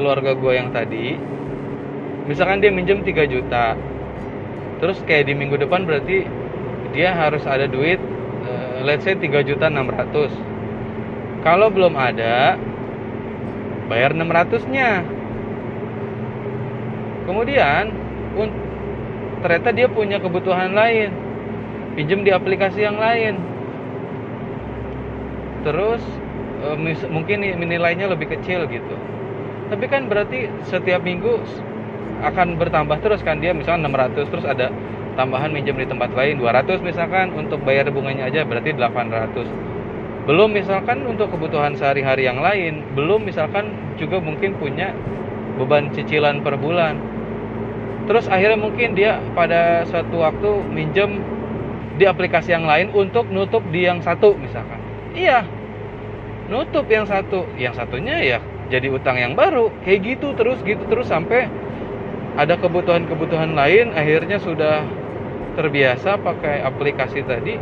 keluarga 0.00 0.32
gue 0.32 0.52
yang 0.56 0.72
tadi 0.72 1.20
misalkan 2.24 2.64
dia 2.64 2.72
minjem 2.72 3.04
3 3.04 3.26
juta 3.28 3.76
terus 4.80 4.96
kayak 5.04 5.28
di 5.28 5.34
minggu 5.36 5.60
depan 5.60 5.84
berarti 5.84 6.24
dia 6.96 7.12
harus 7.12 7.44
ada 7.44 7.68
duit 7.68 8.00
uh, 8.48 8.80
let's 8.86 9.04
say 9.04 9.12
3 9.12 9.28
juta 9.44 9.68
600 9.68 10.32
kalau 11.44 11.68
belum 11.68 11.98
ada 11.98 12.56
bayar 13.90 14.14
600 14.14 14.70
nya 14.70 15.02
kemudian 17.26 17.90
ternyata 19.40 19.70
dia 19.72 19.88
punya 19.88 20.20
kebutuhan 20.20 20.76
lain. 20.76 21.10
Pinjem 21.96 22.22
di 22.22 22.30
aplikasi 22.30 22.86
yang 22.86 23.00
lain. 23.00 23.40
Terus 25.66 26.00
uh, 26.64 26.76
mungkin 27.10 27.44
nilainya 27.44 28.08
lebih 28.08 28.30
kecil 28.38 28.64
gitu. 28.70 28.96
Tapi 29.68 29.84
kan 29.90 30.06
berarti 30.06 30.48
setiap 30.68 31.02
minggu 31.02 31.40
akan 32.20 32.60
bertambah 32.60 33.00
terus 33.00 33.24
kan 33.24 33.40
dia 33.40 33.56
misalnya 33.56 33.88
600 34.12 34.28
terus 34.28 34.44
ada 34.44 34.68
tambahan 35.16 35.56
minjem 35.56 35.76
di 35.80 35.88
tempat 35.88 36.12
lain 36.12 36.36
200 36.36 36.84
misalkan 36.84 37.32
untuk 37.32 37.64
bayar 37.64 37.88
bunganya 37.88 38.28
aja 38.28 38.44
berarti 38.44 38.76
800 38.76 39.69
belum 40.28 40.52
misalkan 40.52 41.08
untuk 41.08 41.32
kebutuhan 41.32 41.72
sehari-hari 41.76 42.28
yang 42.28 42.44
lain 42.44 42.84
belum 42.92 43.24
misalkan 43.24 43.72
juga 43.96 44.20
mungkin 44.20 44.52
punya 44.60 44.92
beban 45.56 45.92
cicilan 45.92 46.40
per 46.44 46.56
bulan. 46.60 46.96
Terus 48.08 48.26
akhirnya 48.26 48.58
mungkin 48.58 48.96
dia 48.96 49.20
pada 49.36 49.86
suatu 49.86 50.24
waktu 50.24 50.50
minjem 50.72 51.20
di 52.00 52.08
aplikasi 52.08 52.56
yang 52.56 52.64
lain 52.64 52.90
untuk 52.96 53.28
nutup 53.28 53.60
di 53.70 53.84
yang 53.84 54.00
satu 54.00 54.36
misalkan. 54.36 54.80
Iya 55.12 55.44
nutup 56.50 56.84
yang 56.90 57.06
satu. 57.06 57.46
Yang 57.56 57.80
satunya 57.80 58.18
ya 58.20 58.38
jadi 58.68 58.90
utang 58.90 59.16
yang 59.16 59.38
baru. 59.38 59.70
Kayak 59.86 60.18
gitu 60.18 60.34
terus 60.34 60.58
gitu 60.66 60.82
terus 60.90 61.06
sampai 61.06 61.46
ada 62.34 62.58
kebutuhan-kebutuhan 62.58 63.54
lain 63.54 63.94
akhirnya 63.94 64.42
sudah 64.42 64.82
terbiasa 65.54 66.18
pakai 66.18 66.62
aplikasi 66.62 67.26
tadi 67.26 67.58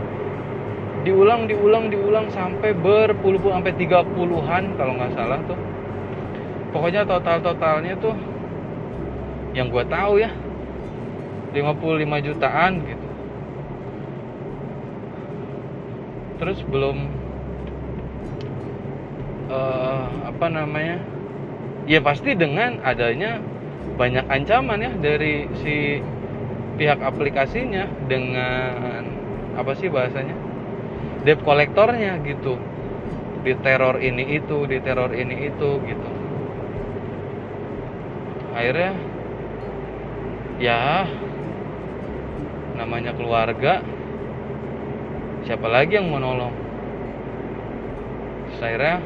diulang 1.08 1.48
diulang 1.48 1.88
diulang 1.88 2.28
sampai 2.28 2.76
berpuluh-puluh 2.76 3.56
sampai 3.56 3.72
tiga 3.80 4.04
puluhan 4.04 4.76
kalau 4.76 4.92
nggak 4.92 5.16
salah 5.16 5.40
tuh. 5.48 5.56
Pokoknya 6.68 7.08
total 7.08 7.40
totalnya 7.40 7.96
tuh 7.96 8.12
yang 9.56 9.72
gue 9.72 9.80
tahu 9.88 10.20
ya 10.20 10.28
55 11.56 12.28
jutaan 12.28 12.72
gitu. 12.84 13.08
Terus 16.44 16.58
belum 16.68 17.08
uh, 19.48 20.28
apa 20.28 20.46
namanya? 20.52 21.00
Ya 21.88 22.04
pasti 22.04 22.36
dengan 22.36 22.84
adanya 22.84 23.40
banyak 23.96 24.28
ancaman 24.28 24.84
ya 24.84 24.92
dari 25.00 25.48
si 25.64 26.04
pihak 26.76 27.00
aplikasinya 27.00 27.88
dengan 28.12 29.08
apa 29.56 29.72
sih 29.72 29.88
bahasanya 29.88 30.47
debt 31.22 31.40
kolektornya 31.42 32.20
gitu. 32.22 32.58
Di 33.42 33.54
teror 33.62 34.02
ini 34.02 34.36
itu 34.36 34.66
di 34.66 34.78
teror 34.82 35.14
ini 35.14 35.48
itu 35.48 35.70
gitu. 35.82 36.10
Akhirnya 38.52 38.92
ya 40.58 41.06
namanya 42.74 43.14
keluarga 43.14 43.78
siapa 45.46 45.70
lagi 45.70 45.96
yang 45.96 46.10
mau 46.10 46.18
nolong? 46.18 46.54
Akhirnya 48.58 48.98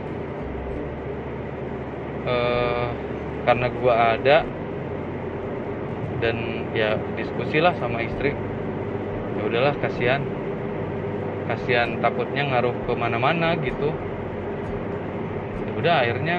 uh, 2.25 2.89
karena 3.45 3.67
gue 3.69 3.95
ada 3.95 4.37
dan 6.25 6.37
ya 6.73 6.97
diskusi 7.21 7.61
lah 7.61 7.77
sama 7.77 8.01
istri. 8.01 8.33
Ya 9.37 9.43
udahlah 9.45 9.77
kasihan 9.83 10.25
kasihan 11.49 11.99
takutnya 11.99 12.47
ngaruh 12.49 12.75
ke 12.87 12.93
mana-mana 12.95 13.55
gitu. 13.59 13.91
Ya 15.67 15.73
udah 15.79 15.95
akhirnya 16.05 16.37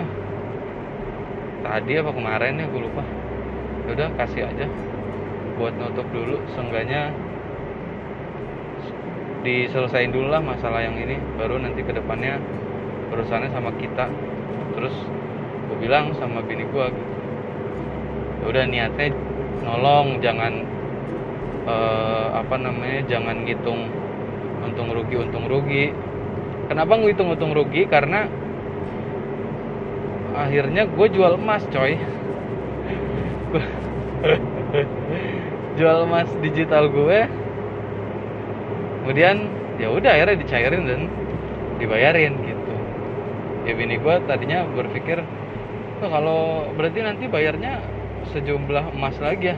tadi 1.63 1.93
apa 1.99 2.11
kemarin 2.11 2.59
ya 2.59 2.65
gue 2.67 2.81
lupa. 2.81 3.03
Ya 3.87 3.89
udah 3.95 4.07
kasih 4.19 4.47
aja 4.47 4.67
buat 5.59 5.73
nutup 5.75 6.07
dulu. 6.11 6.39
Seenggaknya 6.55 7.11
diselesain 9.43 10.11
dulu 10.11 10.31
lah 10.31 10.39
masalah 10.39 10.79
yang 10.79 10.95
ini 10.95 11.19
baru 11.35 11.59
nanti 11.59 11.83
ke 11.83 11.91
depannya 11.91 12.39
perusahaannya 13.11 13.51
sama 13.51 13.71
kita. 13.75 14.07
Terus 14.73 14.95
gue 15.69 15.77
bilang 15.83 16.15
sama 16.15 16.39
bini 16.43 16.63
gue 16.67 16.85
gitu. 16.91 17.13
Ya 18.43 18.45
udah 18.51 18.63
niatnya 18.67 19.07
nolong 19.63 20.19
jangan 20.19 20.67
uh, 21.63 22.35
apa 22.35 22.55
namanya 22.59 22.99
jangan 23.07 23.47
ngitung 23.47 23.87
untung 24.73 24.89
rugi 24.89 25.15
untung 25.21 25.45
rugi. 25.45 25.93
Kenapa 26.65 26.97
ngitung 26.97 27.29
untung 27.29 27.53
rugi? 27.53 27.85
Karena 27.85 28.25
akhirnya 30.33 30.89
gue 30.89 31.07
jual 31.13 31.37
emas 31.37 31.61
coy. 31.69 31.93
Jual 35.77 36.09
emas 36.09 36.25
digital 36.41 36.89
gue. 36.89 37.29
Kemudian 39.05 39.45
ya 39.77 39.93
udah 39.93 40.09
akhirnya 40.17 40.41
dicairin 40.41 40.89
dan 40.89 41.05
dibayarin 41.77 42.33
gitu. 42.41 42.73
Ya 43.69 43.77
bini 43.77 44.01
gue 44.01 44.15
tadinya 44.25 44.65
berpikir 44.73 45.21
oh, 46.01 46.09
kalau 46.09 46.65
berarti 46.73 47.05
nanti 47.05 47.29
bayarnya 47.29 47.77
sejumlah 48.33 48.89
emas 48.97 49.21
lagi 49.21 49.53
ya? 49.53 49.57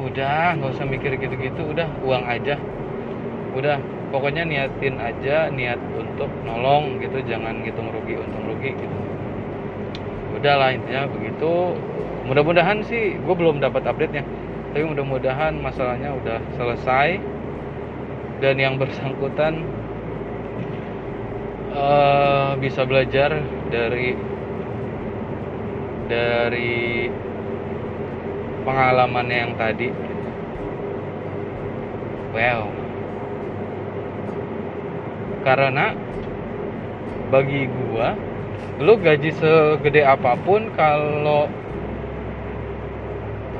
Udah 0.00 0.56
nggak 0.56 0.72
usah 0.72 0.88
mikir 0.88 1.20
gitu-gitu 1.20 1.68
udah 1.68 1.84
uang 2.00 2.24
aja. 2.24 2.56
Udah 3.52 3.76
pokoknya 4.08 4.42
niatin 4.48 4.96
aja 4.96 5.52
niat 5.52 5.80
untuk 5.96 6.30
nolong 6.44 6.96
gitu 7.00 7.20
jangan 7.28 7.60
ngitung 7.60 7.92
rugi 7.92 8.16
untung 8.16 8.44
rugi 8.48 8.72
gitu. 8.72 8.98
Udahlah 10.36 10.72
intinya 10.72 11.04
begitu. 11.08 11.76
Mudah-mudahan 12.28 12.84
sih 12.84 13.16
gue 13.16 13.34
belum 13.34 13.60
dapat 13.60 13.84
update 13.88 14.12
nya 14.12 14.24
tapi 14.72 14.84
mudah-mudahan 14.84 15.56
masalahnya 15.60 16.12
udah 16.16 16.38
selesai. 16.56 17.20
Dan 18.38 18.54
yang 18.54 18.78
bersangkutan 18.78 19.66
uh, 21.74 22.54
bisa 22.62 22.86
belajar 22.86 23.42
dari 23.66 24.14
dari 26.06 27.10
pengalamannya 28.62 29.36
yang 29.36 29.52
tadi. 29.58 29.90
Wow 32.30 32.77
karena 35.42 35.94
bagi 37.28 37.68
gua 37.68 38.16
lu 38.78 38.94
gaji 38.98 39.34
segede 39.34 40.06
apa 40.06 40.38
pun 40.46 40.70
kalau 40.78 41.50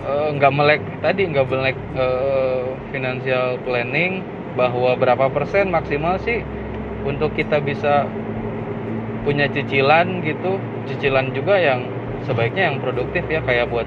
eh, 0.06 0.28
nggak 0.38 0.52
uh, 0.54 0.56
melek 0.56 0.82
tadi 1.02 1.26
nggak 1.26 1.46
melek 1.50 1.78
uh, 1.98 2.70
financial 2.94 3.58
planning 3.66 4.22
bahwa 4.54 4.94
berapa 4.98 5.26
persen 5.30 5.70
maksimal 5.70 6.18
sih 6.22 6.42
untuk 7.06 7.34
kita 7.34 7.62
bisa 7.62 8.06
punya 9.22 9.46
cicilan 9.50 10.22
gitu. 10.22 10.58
Cicilan 10.90 11.30
juga 11.34 11.58
yang 11.58 11.86
sebaiknya 12.26 12.72
yang 12.72 12.76
produktif 12.82 13.22
ya 13.30 13.42
kayak 13.44 13.70
buat 13.70 13.86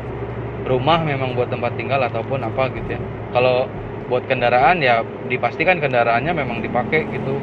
rumah 0.69 1.01
memang 1.04 1.34
buat 1.34 1.49
tempat 1.51 1.75
tinggal 1.75 1.99
ataupun 2.06 2.43
apa 2.45 2.71
gitu 2.71 2.95
ya. 2.95 3.01
Kalau 3.36 3.67
buat 4.12 4.27
kendaraan 4.27 4.84
ya 4.84 5.08
dipastikan 5.32 5.80
kendaraannya 5.80 6.36
memang 6.36 6.60
dipakai 6.60 7.08
gitu 7.15 7.39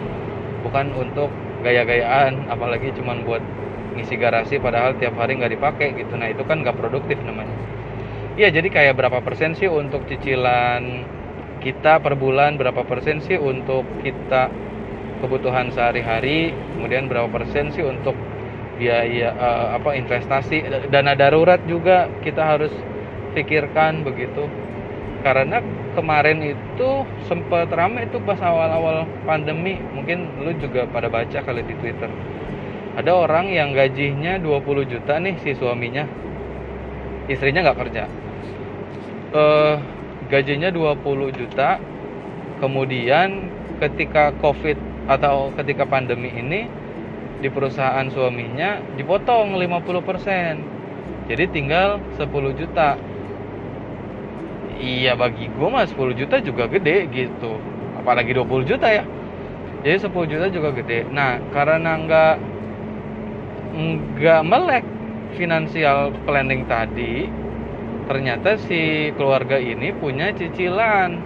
bukan 0.62 0.94
untuk 0.94 1.30
gaya-gayaan 1.62 2.46
apalagi 2.50 2.94
cuman 2.94 3.26
buat 3.26 3.42
ngisi 3.98 4.14
garasi 4.14 4.62
padahal 4.62 4.94
tiap 4.98 5.18
hari 5.18 5.38
nggak 5.38 5.58
dipakai 5.58 5.94
gitu. 5.98 6.14
Nah 6.14 6.30
itu 6.30 6.46
kan 6.46 6.62
nggak 6.62 6.78
produktif 6.78 7.18
namanya. 7.26 7.54
Iya 8.38 8.54
jadi 8.54 8.68
kayak 8.70 8.94
berapa 8.94 9.18
persen 9.18 9.58
sih 9.58 9.66
untuk 9.66 10.06
cicilan 10.06 11.02
kita 11.58 11.98
per 11.98 12.14
bulan? 12.14 12.54
Berapa 12.54 12.86
persen 12.86 13.18
sih 13.18 13.34
untuk 13.34 13.82
kita 14.06 14.46
kebutuhan 15.18 15.74
sehari-hari? 15.74 16.54
Kemudian 16.78 17.10
berapa 17.10 17.26
persen 17.26 17.74
sih 17.74 17.82
untuk 17.82 18.14
biaya 18.78 19.34
uh, 19.34 19.66
apa 19.82 19.98
investasi? 19.98 20.62
Dana 20.86 21.18
darurat 21.18 21.58
juga 21.66 22.06
kita 22.22 22.46
harus 22.46 22.70
pikirkan 23.34 24.06
begitu. 24.06 24.46
Karena 25.26 25.58
kemarin 25.98 26.38
itu 26.54 26.90
sempat 27.26 27.66
rame 27.74 28.06
itu 28.06 28.22
pas 28.22 28.38
awal-awal 28.38 29.02
pandemi. 29.26 29.82
Mungkin 29.98 30.46
lu 30.46 30.54
juga 30.62 30.86
pada 30.86 31.10
baca 31.10 31.42
kali 31.42 31.66
di 31.66 31.74
Twitter. 31.82 32.06
Ada 32.94 33.10
orang 33.10 33.50
yang 33.50 33.74
gajinya 33.74 34.38
20 34.38 34.86
juta 34.86 35.18
nih 35.18 35.34
si 35.42 35.58
suaminya. 35.58 36.06
Istrinya 37.26 37.66
nggak 37.66 37.78
kerja. 37.82 38.04
Uh, 39.34 39.74
gajinya 40.30 40.70
20 40.70 41.34
juta. 41.34 41.82
Kemudian 42.62 43.50
ketika 43.82 44.30
covid 44.38 44.78
atau 45.10 45.50
ketika 45.58 45.82
pandemi 45.82 46.30
ini 46.30 46.70
di 47.38 47.48
perusahaan 47.50 48.06
suaminya 48.10 48.82
dipotong 48.98 49.54
50% 49.54 51.30
jadi 51.30 51.44
tinggal 51.54 52.02
10 52.18 52.58
juta 52.58 52.98
iya 54.78 55.12
bagi 55.18 55.50
gue 55.50 55.68
mah 55.68 55.84
10 55.84 56.14
juta 56.14 56.38
juga 56.40 56.70
gede 56.70 57.10
gitu. 57.10 57.58
Apalagi 57.98 58.32
20 58.32 58.64
juta 58.64 58.86
ya. 58.88 59.04
Jadi 59.82 59.96
10 60.06 60.30
juta 60.30 60.46
juga 60.48 60.70
gede. 60.74 61.06
Nah 61.10 61.42
karena 61.50 61.98
nggak 61.98 62.34
nggak 64.18 64.42
melek 64.46 64.84
finansial 65.36 66.10
planning 66.24 66.64
tadi 66.64 67.28
ternyata 68.08 68.56
si 68.56 69.12
keluarga 69.14 69.60
ini 69.60 69.92
punya 69.92 70.32
cicilan. 70.32 71.20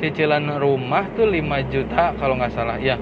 Cicilan 0.00 0.56
rumah 0.56 1.04
tuh 1.12 1.28
5 1.28 1.60
juta 1.68 2.16
kalau 2.16 2.40
nggak 2.40 2.54
salah. 2.56 2.80
Ya 2.80 2.96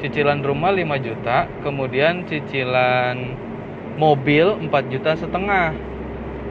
cicilan 0.00 0.40
rumah 0.40 0.72
5 0.72 0.96
juta 0.98 1.44
kemudian 1.60 2.24
cicilan 2.26 3.36
mobil 4.00 4.56
4 4.66 4.92
juta 4.92 5.12
setengah. 5.14 5.76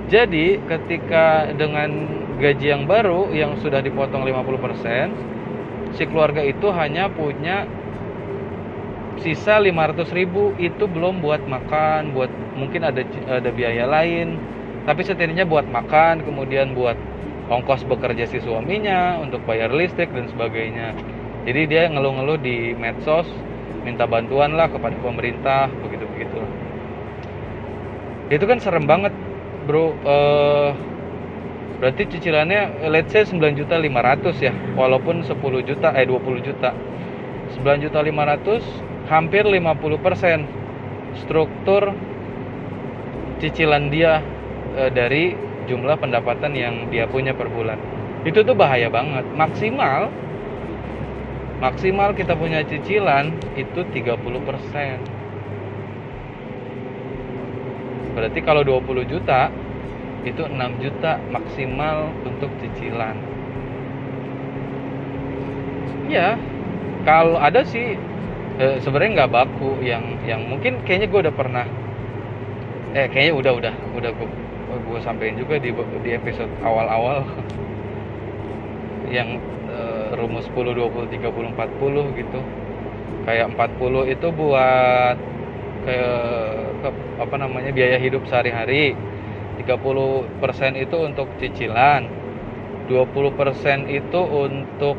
Jadi 0.10 0.58
ketika 0.66 1.50
dengan 1.54 2.19
gaji 2.40 2.66
yang 2.72 2.88
baru 2.88 3.30
yang 3.36 3.60
sudah 3.60 3.84
dipotong 3.84 4.24
50% 4.24 5.94
si 5.94 6.08
keluarga 6.08 6.40
itu 6.40 6.72
hanya 6.72 7.12
punya 7.12 7.68
sisa 9.20 9.60
500 9.60 10.10
ribu. 10.16 10.56
Itu 10.56 10.88
belum 10.88 11.20
buat 11.20 11.44
makan 11.44 12.16
buat 12.16 12.32
mungkin 12.56 12.88
ada 12.88 13.04
ada 13.28 13.50
biaya 13.52 13.86
lain. 13.86 14.40
Tapi 14.88 15.04
setidaknya 15.04 15.44
buat 15.44 15.68
makan 15.68 16.24
kemudian 16.24 16.74
buat 16.74 16.96
ongkos 17.52 17.84
bekerja 17.86 18.26
si 18.26 18.40
suaminya 18.40 19.20
untuk 19.20 19.44
bayar 19.44 19.70
listrik 19.76 20.10
dan 20.16 20.32
sebagainya. 20.32 20.96
Jadi 21.44 21.62
dia 21.68 21.92
ngeluh-ngeluh 21.92 22.40
di 22.40 22.74
medsos 22.74 23.28
minta 23.84 24.08
bantuan 24.08 24.56
lah 24.56 24.72
kepada 24.72 24.96
pemerintah 25.00 25.72
begitu 25.84 26.04
begitu 26.12 26.40
itu 28.30 28.46
kan 28.46 28.62
serem 28.62 28.86
banget 28.86 29.14
bro. 29.66 29.98
Uh, 30.06 30.72
berarti 31.80 32.04
cicilannya 32.12 32.92
let's 32.92 33.16
say 33.16 33.24
9 33.24 33.40
juta 33.56 33.80
500 33.80 34.36
ya 34.44 34.54
walaupun 34.76 35.24
10 35.24 35.40
juta 35.64 35.96
eh 35.96 36.06
20 36.06 36.48
juta. 36.48 36.76
9 37.56 37.84
juta 37.84 38.00
500 38.04 39.10
hampir 39.10 39.44
50 39.48 40.06
persen 40.06 40.46
struktur 41.18 41.96
cicilan 43.42 43.90
dia 43.90 44.22
e, 44.78 44.94
dari 44.94 45.34
jumlah 45.66 45.98
pendapatan 45.98 46.54
yang 46.54 46.92
dia 46.94 47.10
punya 47.10 47.34
per 47.34 47.50
bulan. 47.50 47.80
Itu 48.28 48.44
tuh 48.44 48.54
bahaya 48.54 48.92
banget. 48.92 49.26
Maksimal 49.34 50.12
maksimal 51.60 52.16
kita 52.16 52.36
punya 52.36 52.64
cicilan 52.68 53.34
itu 53.56 53.82
30 53.84 54.20
persen. 54.48 55.00
Berarti 58.14 58.40
kalau 58.44 58.68
20 58.68 59.08
juta 59.08 59.48
itu 60.28 60.44
6 60.44 60.84
juta 60.84 61.16
maksimal 61.32 62.12
untuk 62.28 62.52
cicilan. 62.60 63.16
Ya 66.10 66.36
kalau 67.08 67.40
ada 67.40 67.64
sih 67.64 67.96
e, 68.60 68.66
sebenarnya 68.84 69.24
nggak 69.24 69.32
baku. 69.32 69.80
Yang 69.80 70.04
yang 70.28 70.42
mungkin 70.50 70.84
kayaknya 70.84 71.08
gue 71.08 71.20
udah 71.30 71.36
pernah 71.36 71.66
eh 72.98 73.06
kayaknya 73.08 73.34
udah 73.38 73.54
udah 73.54 73.74
udah 73.96 74.12
gue 74.18 74.28
gue 74.90 75.00
sampein 75.06 75.38
juga 75.38 75.62
di 75.62 75.72
di 76.04 76.10
episode 76.12 76.52
awal-awal. 76.66 77.24
Yang 79.16 79.42
e, 79.72 79.78
rumus 80.20 80.46
10 80.52 80.76
20 80.76 81.10
30 81.16 81.56
40 81.56 82.20
gitu. 82.20 82.40
Kayak 83.26 83.54
40 83.54 84.14
itu 84.14 84.28
buat 84.34 85.18
ke, 85.86 85.98
ke 86.82 86.90
apa 87.22 87.36
namanya 87.38 87.72
biaya 87.74 87.98
hidup 88.02 88.26
sehari-hari 88.26 88.96
30% 89.78 90.74
itu 90.74 90.98
untuk 90.98 91.28
cicilan 91.38 92.10
20% 92.90 93.86
itu 93.86 94.22
untuk 94.26 94.98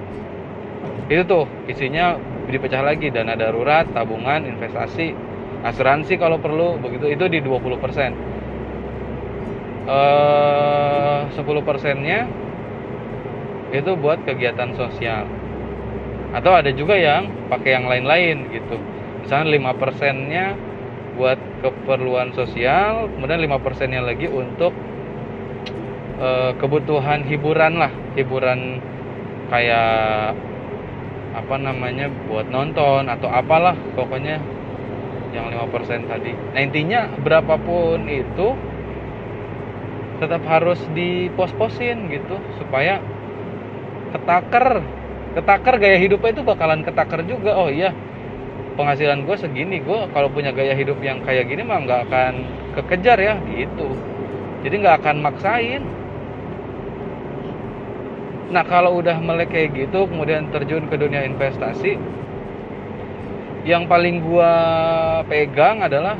itu 1.10 1.22
tuh 1.26 1.50
isinya 1.66 2.14
dipecah 2.46 2.86
lagi 2.86 3.10
dana 3.10 3.34
darurat 3.34 3.82
tabungan 3.90 4.46
investasi 4.46 5.10
asuransi 5.64 6.16
kalau 6.16 6.40
perlu 6.40 6.78
begitu. 6.80 7.10
Itu 7.10 7.26
di 7.26 7.42
20% 7.42 7.82
persen. 7.82 8.14
Eh, 9.90 11.20
10 11.34 11.62
persennya 11.66 12.30
itu 13.74 13.90
buat 13.98 14.22
kegiatan 14.22 14.74
sosial. 14.78 15.26
Atau 16.30 16.54
ada 16.54 16.70
juga 16.70 16.94
yang 16.94 17.26
pakai 17.50 17.74
yang 17.74 17.86
lain-lain 17.90 18.54
gitu. 18.54 18.78
Misalnya 19.26 19.50
5 19.50 19.72
persennya 19.74 20.54
buat 21.18 21.38
keperluan 21.60 22.32
sosial 22.32 23.08
kemudian 23.16 23.40
lima 23.40 23.60
persennya 23.60 24.00
lagi 24.00 24.26
untuk 24.26 24.72
e, 26.20 26.56
kebutuhan 26.56 27.24
hiburan 27.24 27.80
lah 27.80 27.92
hiburan 28.16 28.80
kayak 29.52 30.34
apa 31.30 31.54
namanya 31.56 32.10
buat 32.26 32.46
nonton 32.50 33.06
atau 33.06 33.28
apalah 33.30 33.78
pokoknya 33.94 34.42
yang 35.30 35.46
5% 35.50 36.10
tadi. 36.10 36.34
Nah, 36.34 36.60
intinya 36.60 37.06
berapapun 37.22 38.02
itu 38.10 38.48
tetap 40.18 40.42
harus 40.44 40.78
dipos-posin 40.92 42.10
gitu 42.12 42.36
supaya 42.60 43.00
ketaker 44.12 44.82
ketaker 45.38 45.74
gaya 45.78 45.98
hidupnya 46.02 46.30
itu 46.34 46.42
bakalan 46.42 46.82
ketaker 46.82 47.22
juga. 47.24 47.56
Oh 47.56 47.70
iya, 47.70 47.94
penghasilan 48.80 49.28
gue 49.28 49.36
segini 49.36 49.84
gue 49.84 50.08
kalau 50.16 50.32
punya 50.32 50.56
gaya 50.56 50.72
hidup 50.72 50.96
yang 51.04 51.20
kayak 51.20 51.52
gini 51.52 51.60
mah 51.60 51.84
nggak 51.84 52.00
akan 52.08 52.32
kekejar 52.80 53.20
ya 53.20 53.36
gitu. 53.52 53.92
Jadi 54.64 54.74
nggak 54.80 54.96
akan 55.04 55.16
maksain. 55.20 55.84
Nah 58.48 58.64
kalau 58.64 58.96
udah 58.96 59.20
melek 59.20 59.52
kayak 59.52 59.76
gitu 59.76 60.08
kemudian 60.08 60.48
terjun 60.48 60.88
ke 60.88 60.96
dunia 60.96 61.28
investasi 61.28 62.00
yang 63.68 63.84
paling 63.84 64.24
gua 64.24 64.52
pegang 65.28 65.84
adalah 65.84 66.16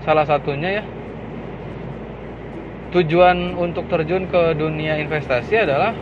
salah 0.00 0.24
satunya 0.24 0.80
ya 0.80 0.84
tujuan 2.90 3.54
untuk 3.54 3.86
terjun 3.86 4.26
ke 4.26 4.56
dunia 4.58 4.98
investasi 4.98 5.68
adalah 5.68 5.94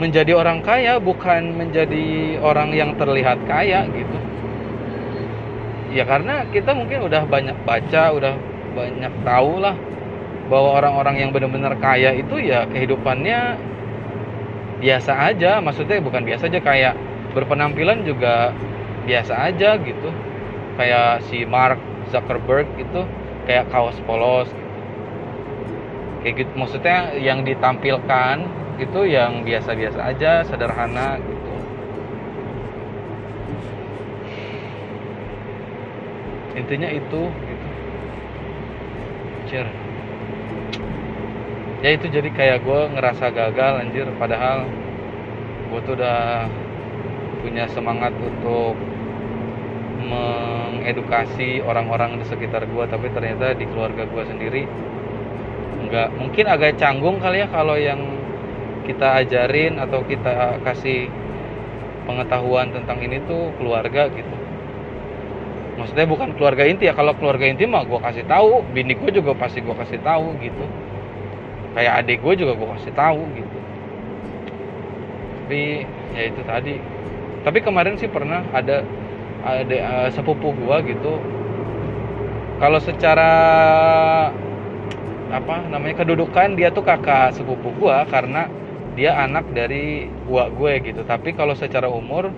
menjadi 0.00 0.32
orang 0.36 0.64
kaya 0.64 0.96
bukan 0.96 1.56
menjadi 1.56 2.38
orang 2.40 2.72
yang 2.72 2.96
terlihat 2.96 3.40
kaya 3.44 3.84
gitu 3.92 4.18
ya 5.96 6.04
karena 6.04 6.44
kita 6.52 6.76
mungkin 6.76 7.08
udah 7.08 7.24
banyak 7.24 7.56
baca 7.64 8.12
udah 8.12 8.34
banyak 8.76 9.12
tahu 9.24 9.64
lah 9.64 9.72
bahwa 10.52 10.78
orang-orang 10.78 11.24
yang 11.24 11.30
benar-benar 11.32 11.74
kaya 11.80 12.12
itu 12.12 12.36
ya 12.38 12.68
kehidupannya 12.68 13.56
biasa 14.84 15.32
aja. 15.32 15.58
Maksudnya 15.64 16.04
bukan 16.04 16.22
biasa 16.28 16.52
aja 16.52 16.60
kayak 16.60 16.94
berpenampilan 17.32 18.04
juga 18.04 18.52
biasa 19.08 19.48
aja 19.48 19.80
gitu. 19.80 20.12
Kayak 20.76 21.24
si 21.32 21.48
Mark 21.48 21.80
Zuckerberg 22.12 22.68
itu 22.76 23.00
kayak 23.48 23.72
kaos 23.72 23.96
polos 24.04 24.52
kayak 26.20 26.44
gitu. 26.44 26.52
Maksudnya 26.60 27.16
yang 27.16 27.40
ditampilkan 27.40 28.44
itu 28.76 29.00
yang 29.08 29.40
biasa-biasa 29.40 30.12
aja 30.12 30.44
sederhana 30.44 31.16
gitu 31.16 31.35
intinya 36.56 36.88
itu 36.88 37.22
gitu. 37.28 37.66
Cer. 39.46 39.68
ya 41.84 41.92
itu 41.94 42.08
jadi 42.10 42.26
kayak 42.32 42.58
gue 42.66 42.80
ngerasa 42.96 43.30
gagal 43.30 43.72
anjir. 43.84 44.08
Padahal 44.18 44.66
gue 45.70 45.80
tuh 45.86 45.94
udah 45.94 46.50
punya 47.44 47.68
semangat 47.70 48.10
untuk 48.18 48.74
mengedukasi 50.06 51.62
orang-orang 51.62 52.18
di 52.18 52.24
sekitar 52.26 52.66
gue 52.66 52.84
tapi 52.90 53.06
ternyata 53.12 53.54
di 53.54 53.68
keluarga 53.70 54.02
gue 54.08 54.22
sendiri 54.26 54.62
nggak. 55.86 56.08
Mungkin 56.18 56.44
agak 56.48 56.80
canggung 56.80 57.22
kali 57.22 57.44
ya 57.44 57.48
kalau 57.52 57.78
yang 57.78 58.00
kita 58.88 59.22
ajarin 59.22 59.78
atau 59.82 60.02
kita 60.06 60.62
kasih 60.62 61.10
pengetahuan 62.06 62.70
tentang 62.70 63.02
ini 63.02 63.18
tuh 63.26 63.50
keluarga 63.58 64.06
gitu 64.14 64.45
maksudnya 65.76 66.08
bukan 66.08 66.34
keluarga 66.36 66.64
inti 66.64 66.88
ya. 66.88 66.94
Kalau 66.96 67.12
keluarga 67.16 67.46
inti 67.46 67.64
mah 67.64 67.84
gue 67.84 68.00
kasih 68.00 68.24
tahu. 68.26 68.64
Bini 68.72 68.96
gue 68.96 69.10
juga 69.12 69.32
pasti 69.36 69.60
gue 69.60 69.72
kasih 69.72 70.00
tahu 70.02 70.36
gitu. 70.40 70.64
Kayak 71.76 71.92
adik 72.04 72.18
gue 72.24 72.34
juga 72.40 72.52
gue 72.56 72.68
kasih 72.80 72.92
tahu 72.96 73.20
gitu. 73.36 73.58
Tapi 75.46 75.62
ya 76.16 76.22
itu 76.26 76.40
tadi. 76.42 76.74
Tapi 77.46 77.58
kemarin 77.62 77.94
sih 77.94 78.10
pernah 78.10 78.42
ada 78.50 78.82
ada 79.46 79.76
uh, 79.78 80.08
sepupu 80.10 80.50
gue 80.56 80.76
gitu. 80.90 81.14
Kalau 82.56 82.80
secara 82.80 83.30
apa 85.26 85.68
namanya 85.68 86.06
kedudukan 86.06 86.54
dia 86.56 86.70
tuh 86.70 86.86
kakak 86.86 87.34
sepupu 87.34 87.74
gua 87.76 88.06
karena 88.06 88.46
dia 88.96 89.12
anak 89.18 89.44
dari 89.52 90.08
gua 90.24 90.48
gue 90.48 90.80
gitu. 90.80 91.04
Tapi 91.04 91.36
kalau 91.36 91.52
secara 91.52 91.90
umur 91.90 92.32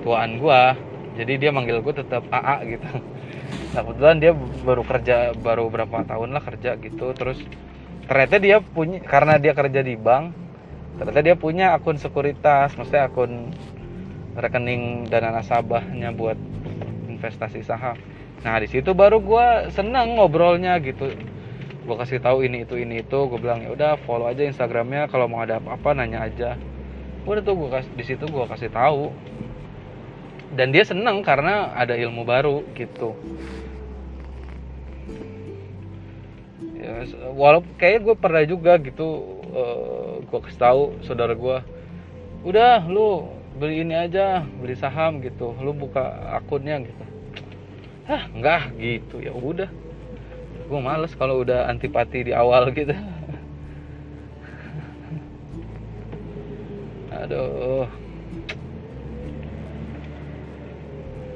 tuaan 0.00 0.40
gua 0.40 0.78
jadi 1.18 1.32
dia 1.38 1.50
manggil 1.50 1.82
gue 1.82 1.94
tetap 1.94 2.22
AA 2.30 2.78
gitu. 2.78 2.88
Nah 3.70 3.80
kebetulan 3.86 4.16
dia 4.18 4.32
baru 4.66 4.82
kerja 4.82 5.16
baru 5.34 5.70
berapa 5.70 6.06
tahun 6.06 6.34
lah 6.34 6.42
kerja 6.42 6.78
gitu. 6.78 7.10
Terus 7.14 7.38
ternyata 8.06 8.36
dia 8.42 8.58
punya 8.62 8.98
karena 9.02 9.38
dia 9.38 9.54
kerja 9.54 9.80
di 9.82 9.94
bank 9.94 10.34
ternyata 10.98 11.20
dia 11.22 11.36
punya 11.38 11.72
akun 11.72 11.96
sekuritas 11.96 12.76
maksudnya 12.76 13.08
akun 13.08 13.54
rekening 14.36 15.06
dana 15.08 15.32
nasabahnya 15.32 16.12
buat 16.14 16.36
investasi 17.08 17.62
saham. 17.62 17.98
Nah 18.40 18.56
di 18.58 18.68
situ 18.70 18.96
baru 18.96 19.20
gue 19.20 19.46
seneng 19.74 20.16
ngobrolnya 20.16 20.78
gitu. 20.80 21.12
Gue 21.84 21.96
kasih 21.98 22.22
tahu 22.22 22.46
ini 22.46 22.64
itu 22.64 22.78
ini 22.78 23.02
itu. 23.02 23.18
Gue 23.26 23.38
bilang 23.40 23.60
ya 23.60 23.70
udah 23.74 23.92
follow 24.06 24.30
aja 24.30 24.46
instagramnya. 24.46 25.10
Kalau 25.10 25.26
mau 25.26 25.42
ada 25.42 25.58
apa-apa 25.58 25.92
nanya 25.98 26.24
aja. 26.24 26.56
Udah 27.28 27.42
tuh 27.44 27.54
gue 27.56 27.68
di 27.98 28.04
situ 28.06 28.24
gue 28.24 28.44
kasih 28.48 28.72
tahu 28.72 29.12
dan 30.54 30.74
dia 30.74 30.82
seneng 30.82 31.22
karena 31.22 31.70
ada 31.78 31.94
ilmu 31.94 32.26
baru 32.26 32.66
gitu. 32.74 33.14
Ya, 36.80 37.04
walaupun 37.36 37.76
kayak 37.76 38.02
gue 38.08 38.16
pernah 38.16 38.42
juga 38.48 38.80
gitu 38.80 39.36
uh, 39.52 40.16
eh, 40.18 40.24
gue 40.24 40.38
kasih 40.48 40.58
tahu 40.58 40.96
saudara 41.04 41.36
gue 41.36 41.60
udah 42.40 42.88
lu 42.88 43.28
beli 43.60 43.84
ini 43.84 43.94
aja 43.94 44.42
beli 44.58 44.74
saham 44.74 45.20
gitu. 45.22 45.54
Lu 45.60 45.70
buka 45.76 46.34
akunnya 46.34 46.80
gitu. 46.82 47.04
Hah 48.10 48.26
enggak 48.34 48.74
gitu. 48.80 49.20
Ya 49.22 49.30
udah. 49.30 49.70
Gue 50.66 50.80
males 50.82 51.14
kalau 51.14 51.42
udah 51.46 51.68
antipati 51.70 52.26
di 52.26 52.32
awal 52.34 52.72
gitu. 52.74 52.94
Aduh 57.20 58.09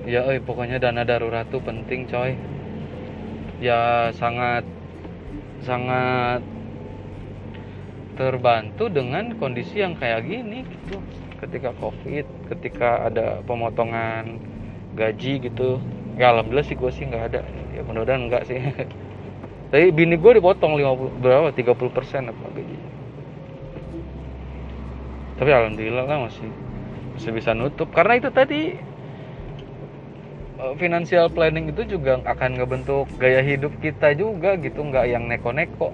ya 0.05 0.29
eh 0.29 0.41
pokoknya 0.41 0.77
dana 0.81 1.03
darurat 1.05 1.49
tuh 1.49 1.61
penting 1.65 2.05
coy. 2.09 2.37
Ya 3.61 4.13
sangat 4.17 4.65
sangat 5.65 6.45
terbantu 8.15 8.87
dengan 8.93 9.35
kondisi 9.41 9.83
yang 9.83 9.97
kayak 9.97 10.29
gini 10.29 10.63
gitu. 10.69 11.01
Ketika 11.41 11.75
covid 11.77 12.25
ketika 12.53 13.09
ada 13.11 13.41
pemotongan 13.45 14.39
gaji 14.95 15.43
gitu. 15.43 15.81
Ya 16.15 16.31
alhamdulillah 16.31 16.67
sih 16.69 16.79
gue 16.79 16.91
sih 16.95 17.05
nggak 17.11 17.25
ada. 17.35 17.41
Ya 17.75 17.83
mudah-mudahan 17.83 18.31
enggak 18.31 18.47
sih. 18.47 18.61
Tapi 19.75 19.91
bini 19.91 20.15
gue 20.15 20.33
dipotong 20.39 20.79
50 20.79 21.19
berapa? 21.19 21.51
30 21.51 21.91
persen 21.91 22.31
apa 22.31 22.47
gajinya. 22.55 22.91
Tapi 25.35 25.51
alhamdulillah 25.51 26.07
lah 26.07 26.19
masih 26.31 26.47
masih 27.19 27.31
bisa 27.35 27.51
nutup. 27.59 27.91
Karena 27.91 28.23
itu 28.23 28.31
tadi 28.31 28.79
financial 30.81 31.29
planning 31.29 31.69
itu 31.69 31.85
juga 31.85 32.21
akan 32.25 32.57
ngebentuk 32.57 33.07
gaya 33.21 33.45
hidup 33.45 33.77
kita 33.85 34.17
juga 34.17 34.57
gitu 34.57 34.81
nggak 34.81 35.07
yang 35.11 35.29
neko-neko. 35.29 35.93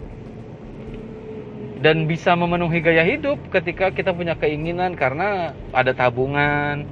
Dan 1.81 2.05
bisa 2.05 2.37
memenuhi 2.37 2.85
gaya 2.85 3.03
hidup 3.03 3.41
ketika 3.49 3.89
kita 3.91 4.13
punya 4.13 4.37
keinginan 4.37 4.95
karena 4.95 5.57
ada 5.73 5.97
tabungan 5.97 6.85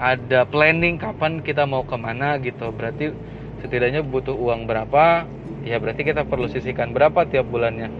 ada 0.00 0.48
planning 0.48 0.96
kapan 0.96 1.42
kita 1.42 1.66
mau 1.66 1.82
ke 1.82 1.96
mana 1.98 2.38
gitu. 2.38 2.70
Berarti 2.72 3.10
setidaknya 3.60 4.00
butuh 4.06 4.32
uang 4.38 4.64
berapa 4.70 5.26
ya 5.66 5.76
berarti 5.76 6.06
kita 6.06 6.24
perlu 6.24 6.46
sisihkan 6.46 6.94
berapa 6.94 7.26
tiap 7.26 7.50
bulannya. 7.50 7.90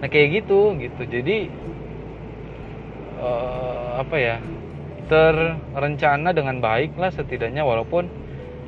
Nah 0.00 0.08
kayak 0.08 0.42
gitu 0.42 0.72
gitu. 0.80 1.04
Jadi 1.04 1.52
uh, 3.20 4.00
apa 4.00 4.16
ya 4.18 4.36
terencana 5.04 6.32
dengan 6.32 6.64
baik 6.64 6.96
lah 6.96 7.12
setidaknya 7.12 7.60
walaupun 7.60 8.23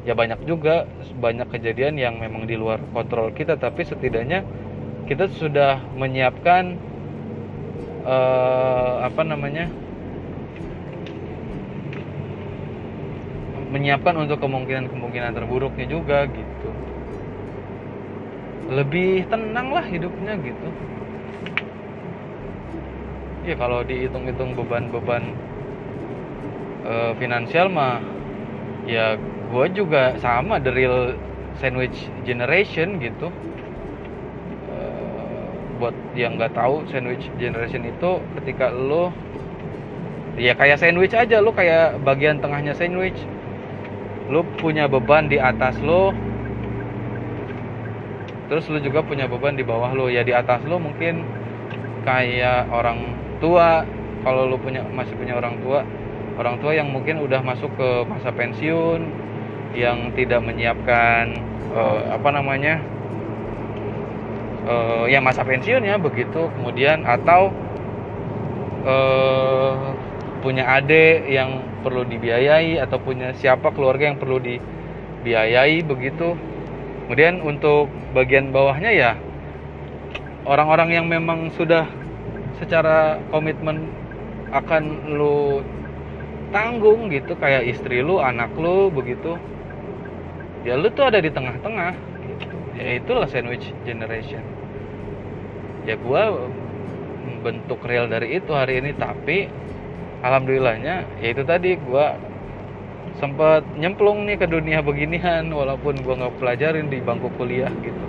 ya 0.06 0.14
banyak 0.14 0.38
juga 0.46 0.86
banyak 1.18 1.50
kejadian 1.50 1.98
yang 1.98 2.22
memang 2.22 2.46
di 2.46 2.54
luar 2.54 2.78
kontrol 2.94 3.34
kita 3.34 3.58
tapi 3.58 3.82
setidaknya 3.82 4.46
kita 5.10 5.26
sudah 5.34 5.82
menyiapkan 5.98 6.78
uh, 8.06 9.02
apa 9.02 9.22
namanya 9.26 9.66
menyiapkan 13.66 14.14
untuk 14.14 14.38
kemungkinan-kemungkinan 14.38 15.34
terburuknya 15.34 15.86
juga 15.90 16.30
gitu. 16.30 16.70
Lebih 18.70 19.26
tenang 19.26 19.74
lah 19.74 19.84
hidupnya 19.84 20.38
gitu. 20.38 20.68
Ya 23.46 23.54
kalau 23.58 23.82
dihitung-hitung 23.82 24.58
beban-beban 24.58 25.34
uh, 26.86 27.12
finansial 27.18 27.70
mah 27.70 28.02
ya 28.86 29.18
gue 29.46 29.66
juga 29.72 30.18
sama 30.18 30.58
the 30.58 30.72
real 30.72 31.14
sandwich 31.58 32.10
generation 32.26 32.98
gitu. 32.98 33.30
Uh, 34.70 35.46
buat 35.78 35.94
yang 36.18 36.36
nggak 36.36 36.52
tahu 36.56 36.84
sandwich 36.90 37.30
generation 37.38 37.86
itu 37.86 38.20
ketika 38.42 38.72
lo 38.72 39.12
ya 40.36 40.52
kayak 40.52 40.80
sandwich 40.80 41.16
aja 41.16 41.40
lo 41.40 41.54
kayak 41.54 42.02
bagian 42.02 42.42
tengahnya 42.42 42.76
sandwich. 42.76 43.18
Lo 44.26 44.42
punya 44.58 44.90
beban 44.90 45.30
di 45.30 45.38
atas 45.38 45.78
lo 45.80 46.10
terus 48.46 48.70
lu 48.70 48.78
juga 48.78 49.02
punya 49.02 49.26
beban 49.26 49.58
di 49.58 49.66
bawah 49.66 49.90
lu. 49.94 50.10
Ya 50.10 50.22
di 50.22 50.34
atas 50.34 50.62
lu 50.66 50.78
mungkin 50.78 51.26
kayak 52.06 52.70
orang 52.70 53.14
tua 53.42 53.82
kalau 54.22 54.46
lu 54.46 54.56
punya 54.58 54.82
masih 54.94 55.14
punya 55.18 55.38
orang 55.38 55.58
tua 55.62 55.82
orang 56.36 56.58
tua 56.60 56.72
yang 56.76 56.92
mungkin 56.92 57.22
udah 57.22 57.40
masuk 57.42 57.72
ke 57.74 57.88
masa 58.06 58.30
pensiun 58.30 59.00
yang 59.76 60.10
tidak 60.16 60.40
menyiapkan 60.40 61.36
uh, 61.76 62.16
apa 62.16 62.28
namanya 62.32 62.80
uh, 64.64 65.04
ya 65.06 65.20
masa 65.20 65.44
pensiun 65.44 65.84
ya 65.84 66.00
begitu 66.00 66.48
kemudian 66.56 67.04
atau 67.04 67.52
eh, 68.86 69.74
punya 70.40 70.62
adik 70.78 71.26
yang 71.26 71.58
perlu 71.82 72.06
dibiayai 72.06 72.78
atau 72.78 73.02
punya 73.02 73.34
siapa 73.34 73.74
keluarga 73.74 74.14
yang 74.14 74.18
perlu 74.18 74.38
dibiayai 74.38 75.82
begitu. 75.82 76.38
Kemudian 77.06 77.42
untuk 77.42 77.90
bagian 78.14 78.50
bawahnya 78.50 78.90
ya 78.90 79.10
orang-orang 80.46 80.90
yang 81.02 81.06
memang 81.06 81.50
sudah 81.54 81.86
secara 82.58 83.18
komitmen 83.30 83.90
akan 84.50 85.14
lu 85.18 85.62
tanggung 86.54 87.10
gitu 87.10 87.34
kayak 87.38 87.66
istri 87.66 88.02
lu 88.02 88.22
anak 88.22 88.50
lu 88.54 88.90
begitu 88.90 89.34
ya 90.66 90.74
lu 90.74 90.90
tuh 90.90 91.06
ada 91.06 91.22
di 91.22 91.30
tengah-tengah. 91.30 91.94
Ya 92.76 92.98
itulah 92.98 93.30
sandwich 93.30 93.70
generation. 93.86 94.42
Ya 95.86 95.94
gua 95.94 96.50
bentuk 97.46 97.78
real 97.86 98.10
dari 98.10 98.42
itu 98.42 98.50
hari 98.50 98.82
ini 98.82 98.90
tapi 98.98 99.46
alhamdulillahnya 100.26 101.06
ya 101.22 101.28
itu 101.30 101.46
tadi 101.46 101.78
gua 101.78 102.18
sempat 103.22 103.62
nyemplung 103.78 104.26
nih 104.26 104.36
ke 104.36 104.50
dunia 104.50 104.82
beginian 104.82 105.54
walaupun 105.54 106.02
gua 106.02 106.26
nggak 106.26 106.36
pelajarin 106.42 106.90
di 106.90 106.98
bangku 106.98 107.30
kuliah 107.38 107.70
gitu. 107.80 108.04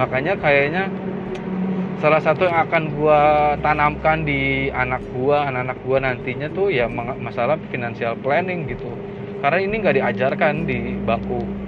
Makanya 0.00 0.40
kayaknya 0.40 0.88
salah 2.00 2.24
satu 2.24 2.48
yang 2.48 2.64
akan 2.64 2.82
gua 2.96 3.20
tanamkan 3.60 4.24
di 4.24 4.72
anak 4.72 5.04
gua 5.12 5.46
anak-anak 5.52 5.78
gua 5.84 5.98
nantinya 6.00 6.48
tuh 6.56 6.72
ya 6.72 6.88
masalah 7.20 7.60
financial 7.68 8.16
planning 8.18 8.66
gitu. 8.66 8.88
Karena 9.38 9.62
ini 9.62 9.74
nggak 9.78 9.96
diajarkan 10.02 10.66
di 10.66 10.98
bangku 11.06 11.67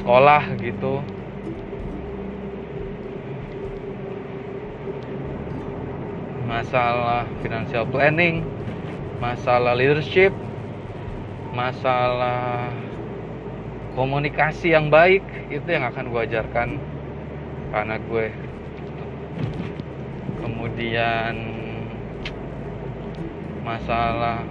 sekolah 0.00 0.42
gitu. 0.62 1.04
Masalah 6.48 7.24
financial 7.40 7.88
planning 7.88 8.44
masalah 9.22 9.78
leadership 9.78 10.34
masalah 11.54 12.74
komunikasi 13.94 14.74
yang 14.74 14.90
baik 14.90 15.22
itu 15.46 15.68
yang 15.70 15.86
akan 15.86 16.10
gue 16.10 16.20
ajarkan 16.26 16.68
ke 17.70 17.76
anak 17.78 18.02
gue. 18.10 18.34
Kemudian 20.42 21.34
masalah 23.62 24.42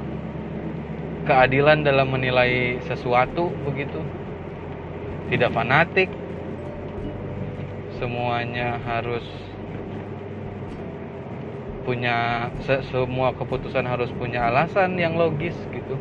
keadilan 1.27 1.84
dalam 1.84 2.08
menilai 2.08 2.80
sesuatu 2.88 3.51
begitu 3.67 3.99
tidak 5.32 5.56
fanatik. 5.56 6.12
Semuanya 7.96 8.76
harus 8.84 9.24
punya 11.82 12.50
se 12.62 12.84
semua 12.94 13.34
keputusan 13.34 13.88
harus 13.88 14.12
punya 14.20 14.52
alasan 14.52 15.00
yang 15.00 15.15
logis 15.15 15.56
gitu. 15.72 15.96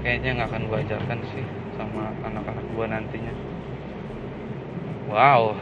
Kayaknya 0.00 0.40
nggak 0.40 0.48
akan 0.52 0.62
gue 0.68 0.78
ajarkan 0.88 1.20
sih 1.32 1.44
sama 1.74 2.12
anak-anak 2.22 2.64
gue 2.76 2.86
nantinya. 2.86 3.34
Wow. 5.08 5.56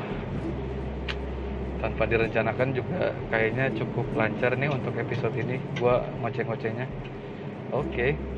Tanpa 1.83 2.07
direncanakan 2.07 2.79
juga 2.79 3.11
kayaknya 3.27 3.75
cukup 3.75 4.07
lancar 4.15 4.55
nih 4.55 4.71
untuk 4.71 4.95
episode 4.95 5.35
ini. 5.35 5.59
Gua 5.83 5.99
ngoceh-ngocehnya. 6.23 6.87
Oke. 7.75 8.15
okay. 8.15 8.32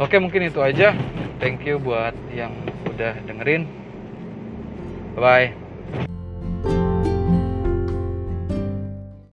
Oke 0.00 0.16
mungkin 0.20 0.48
itu 0.48 0.60
aja. 0.62 0.94
Thank 1.42 1.66
you 1.66 1.82
buat 1.82 2.14
yang 2.30 2.54
udah 2.86 3.18
dengerin. 3.26 3.66
Bye 5.18 5.20
bye 5.20 5.61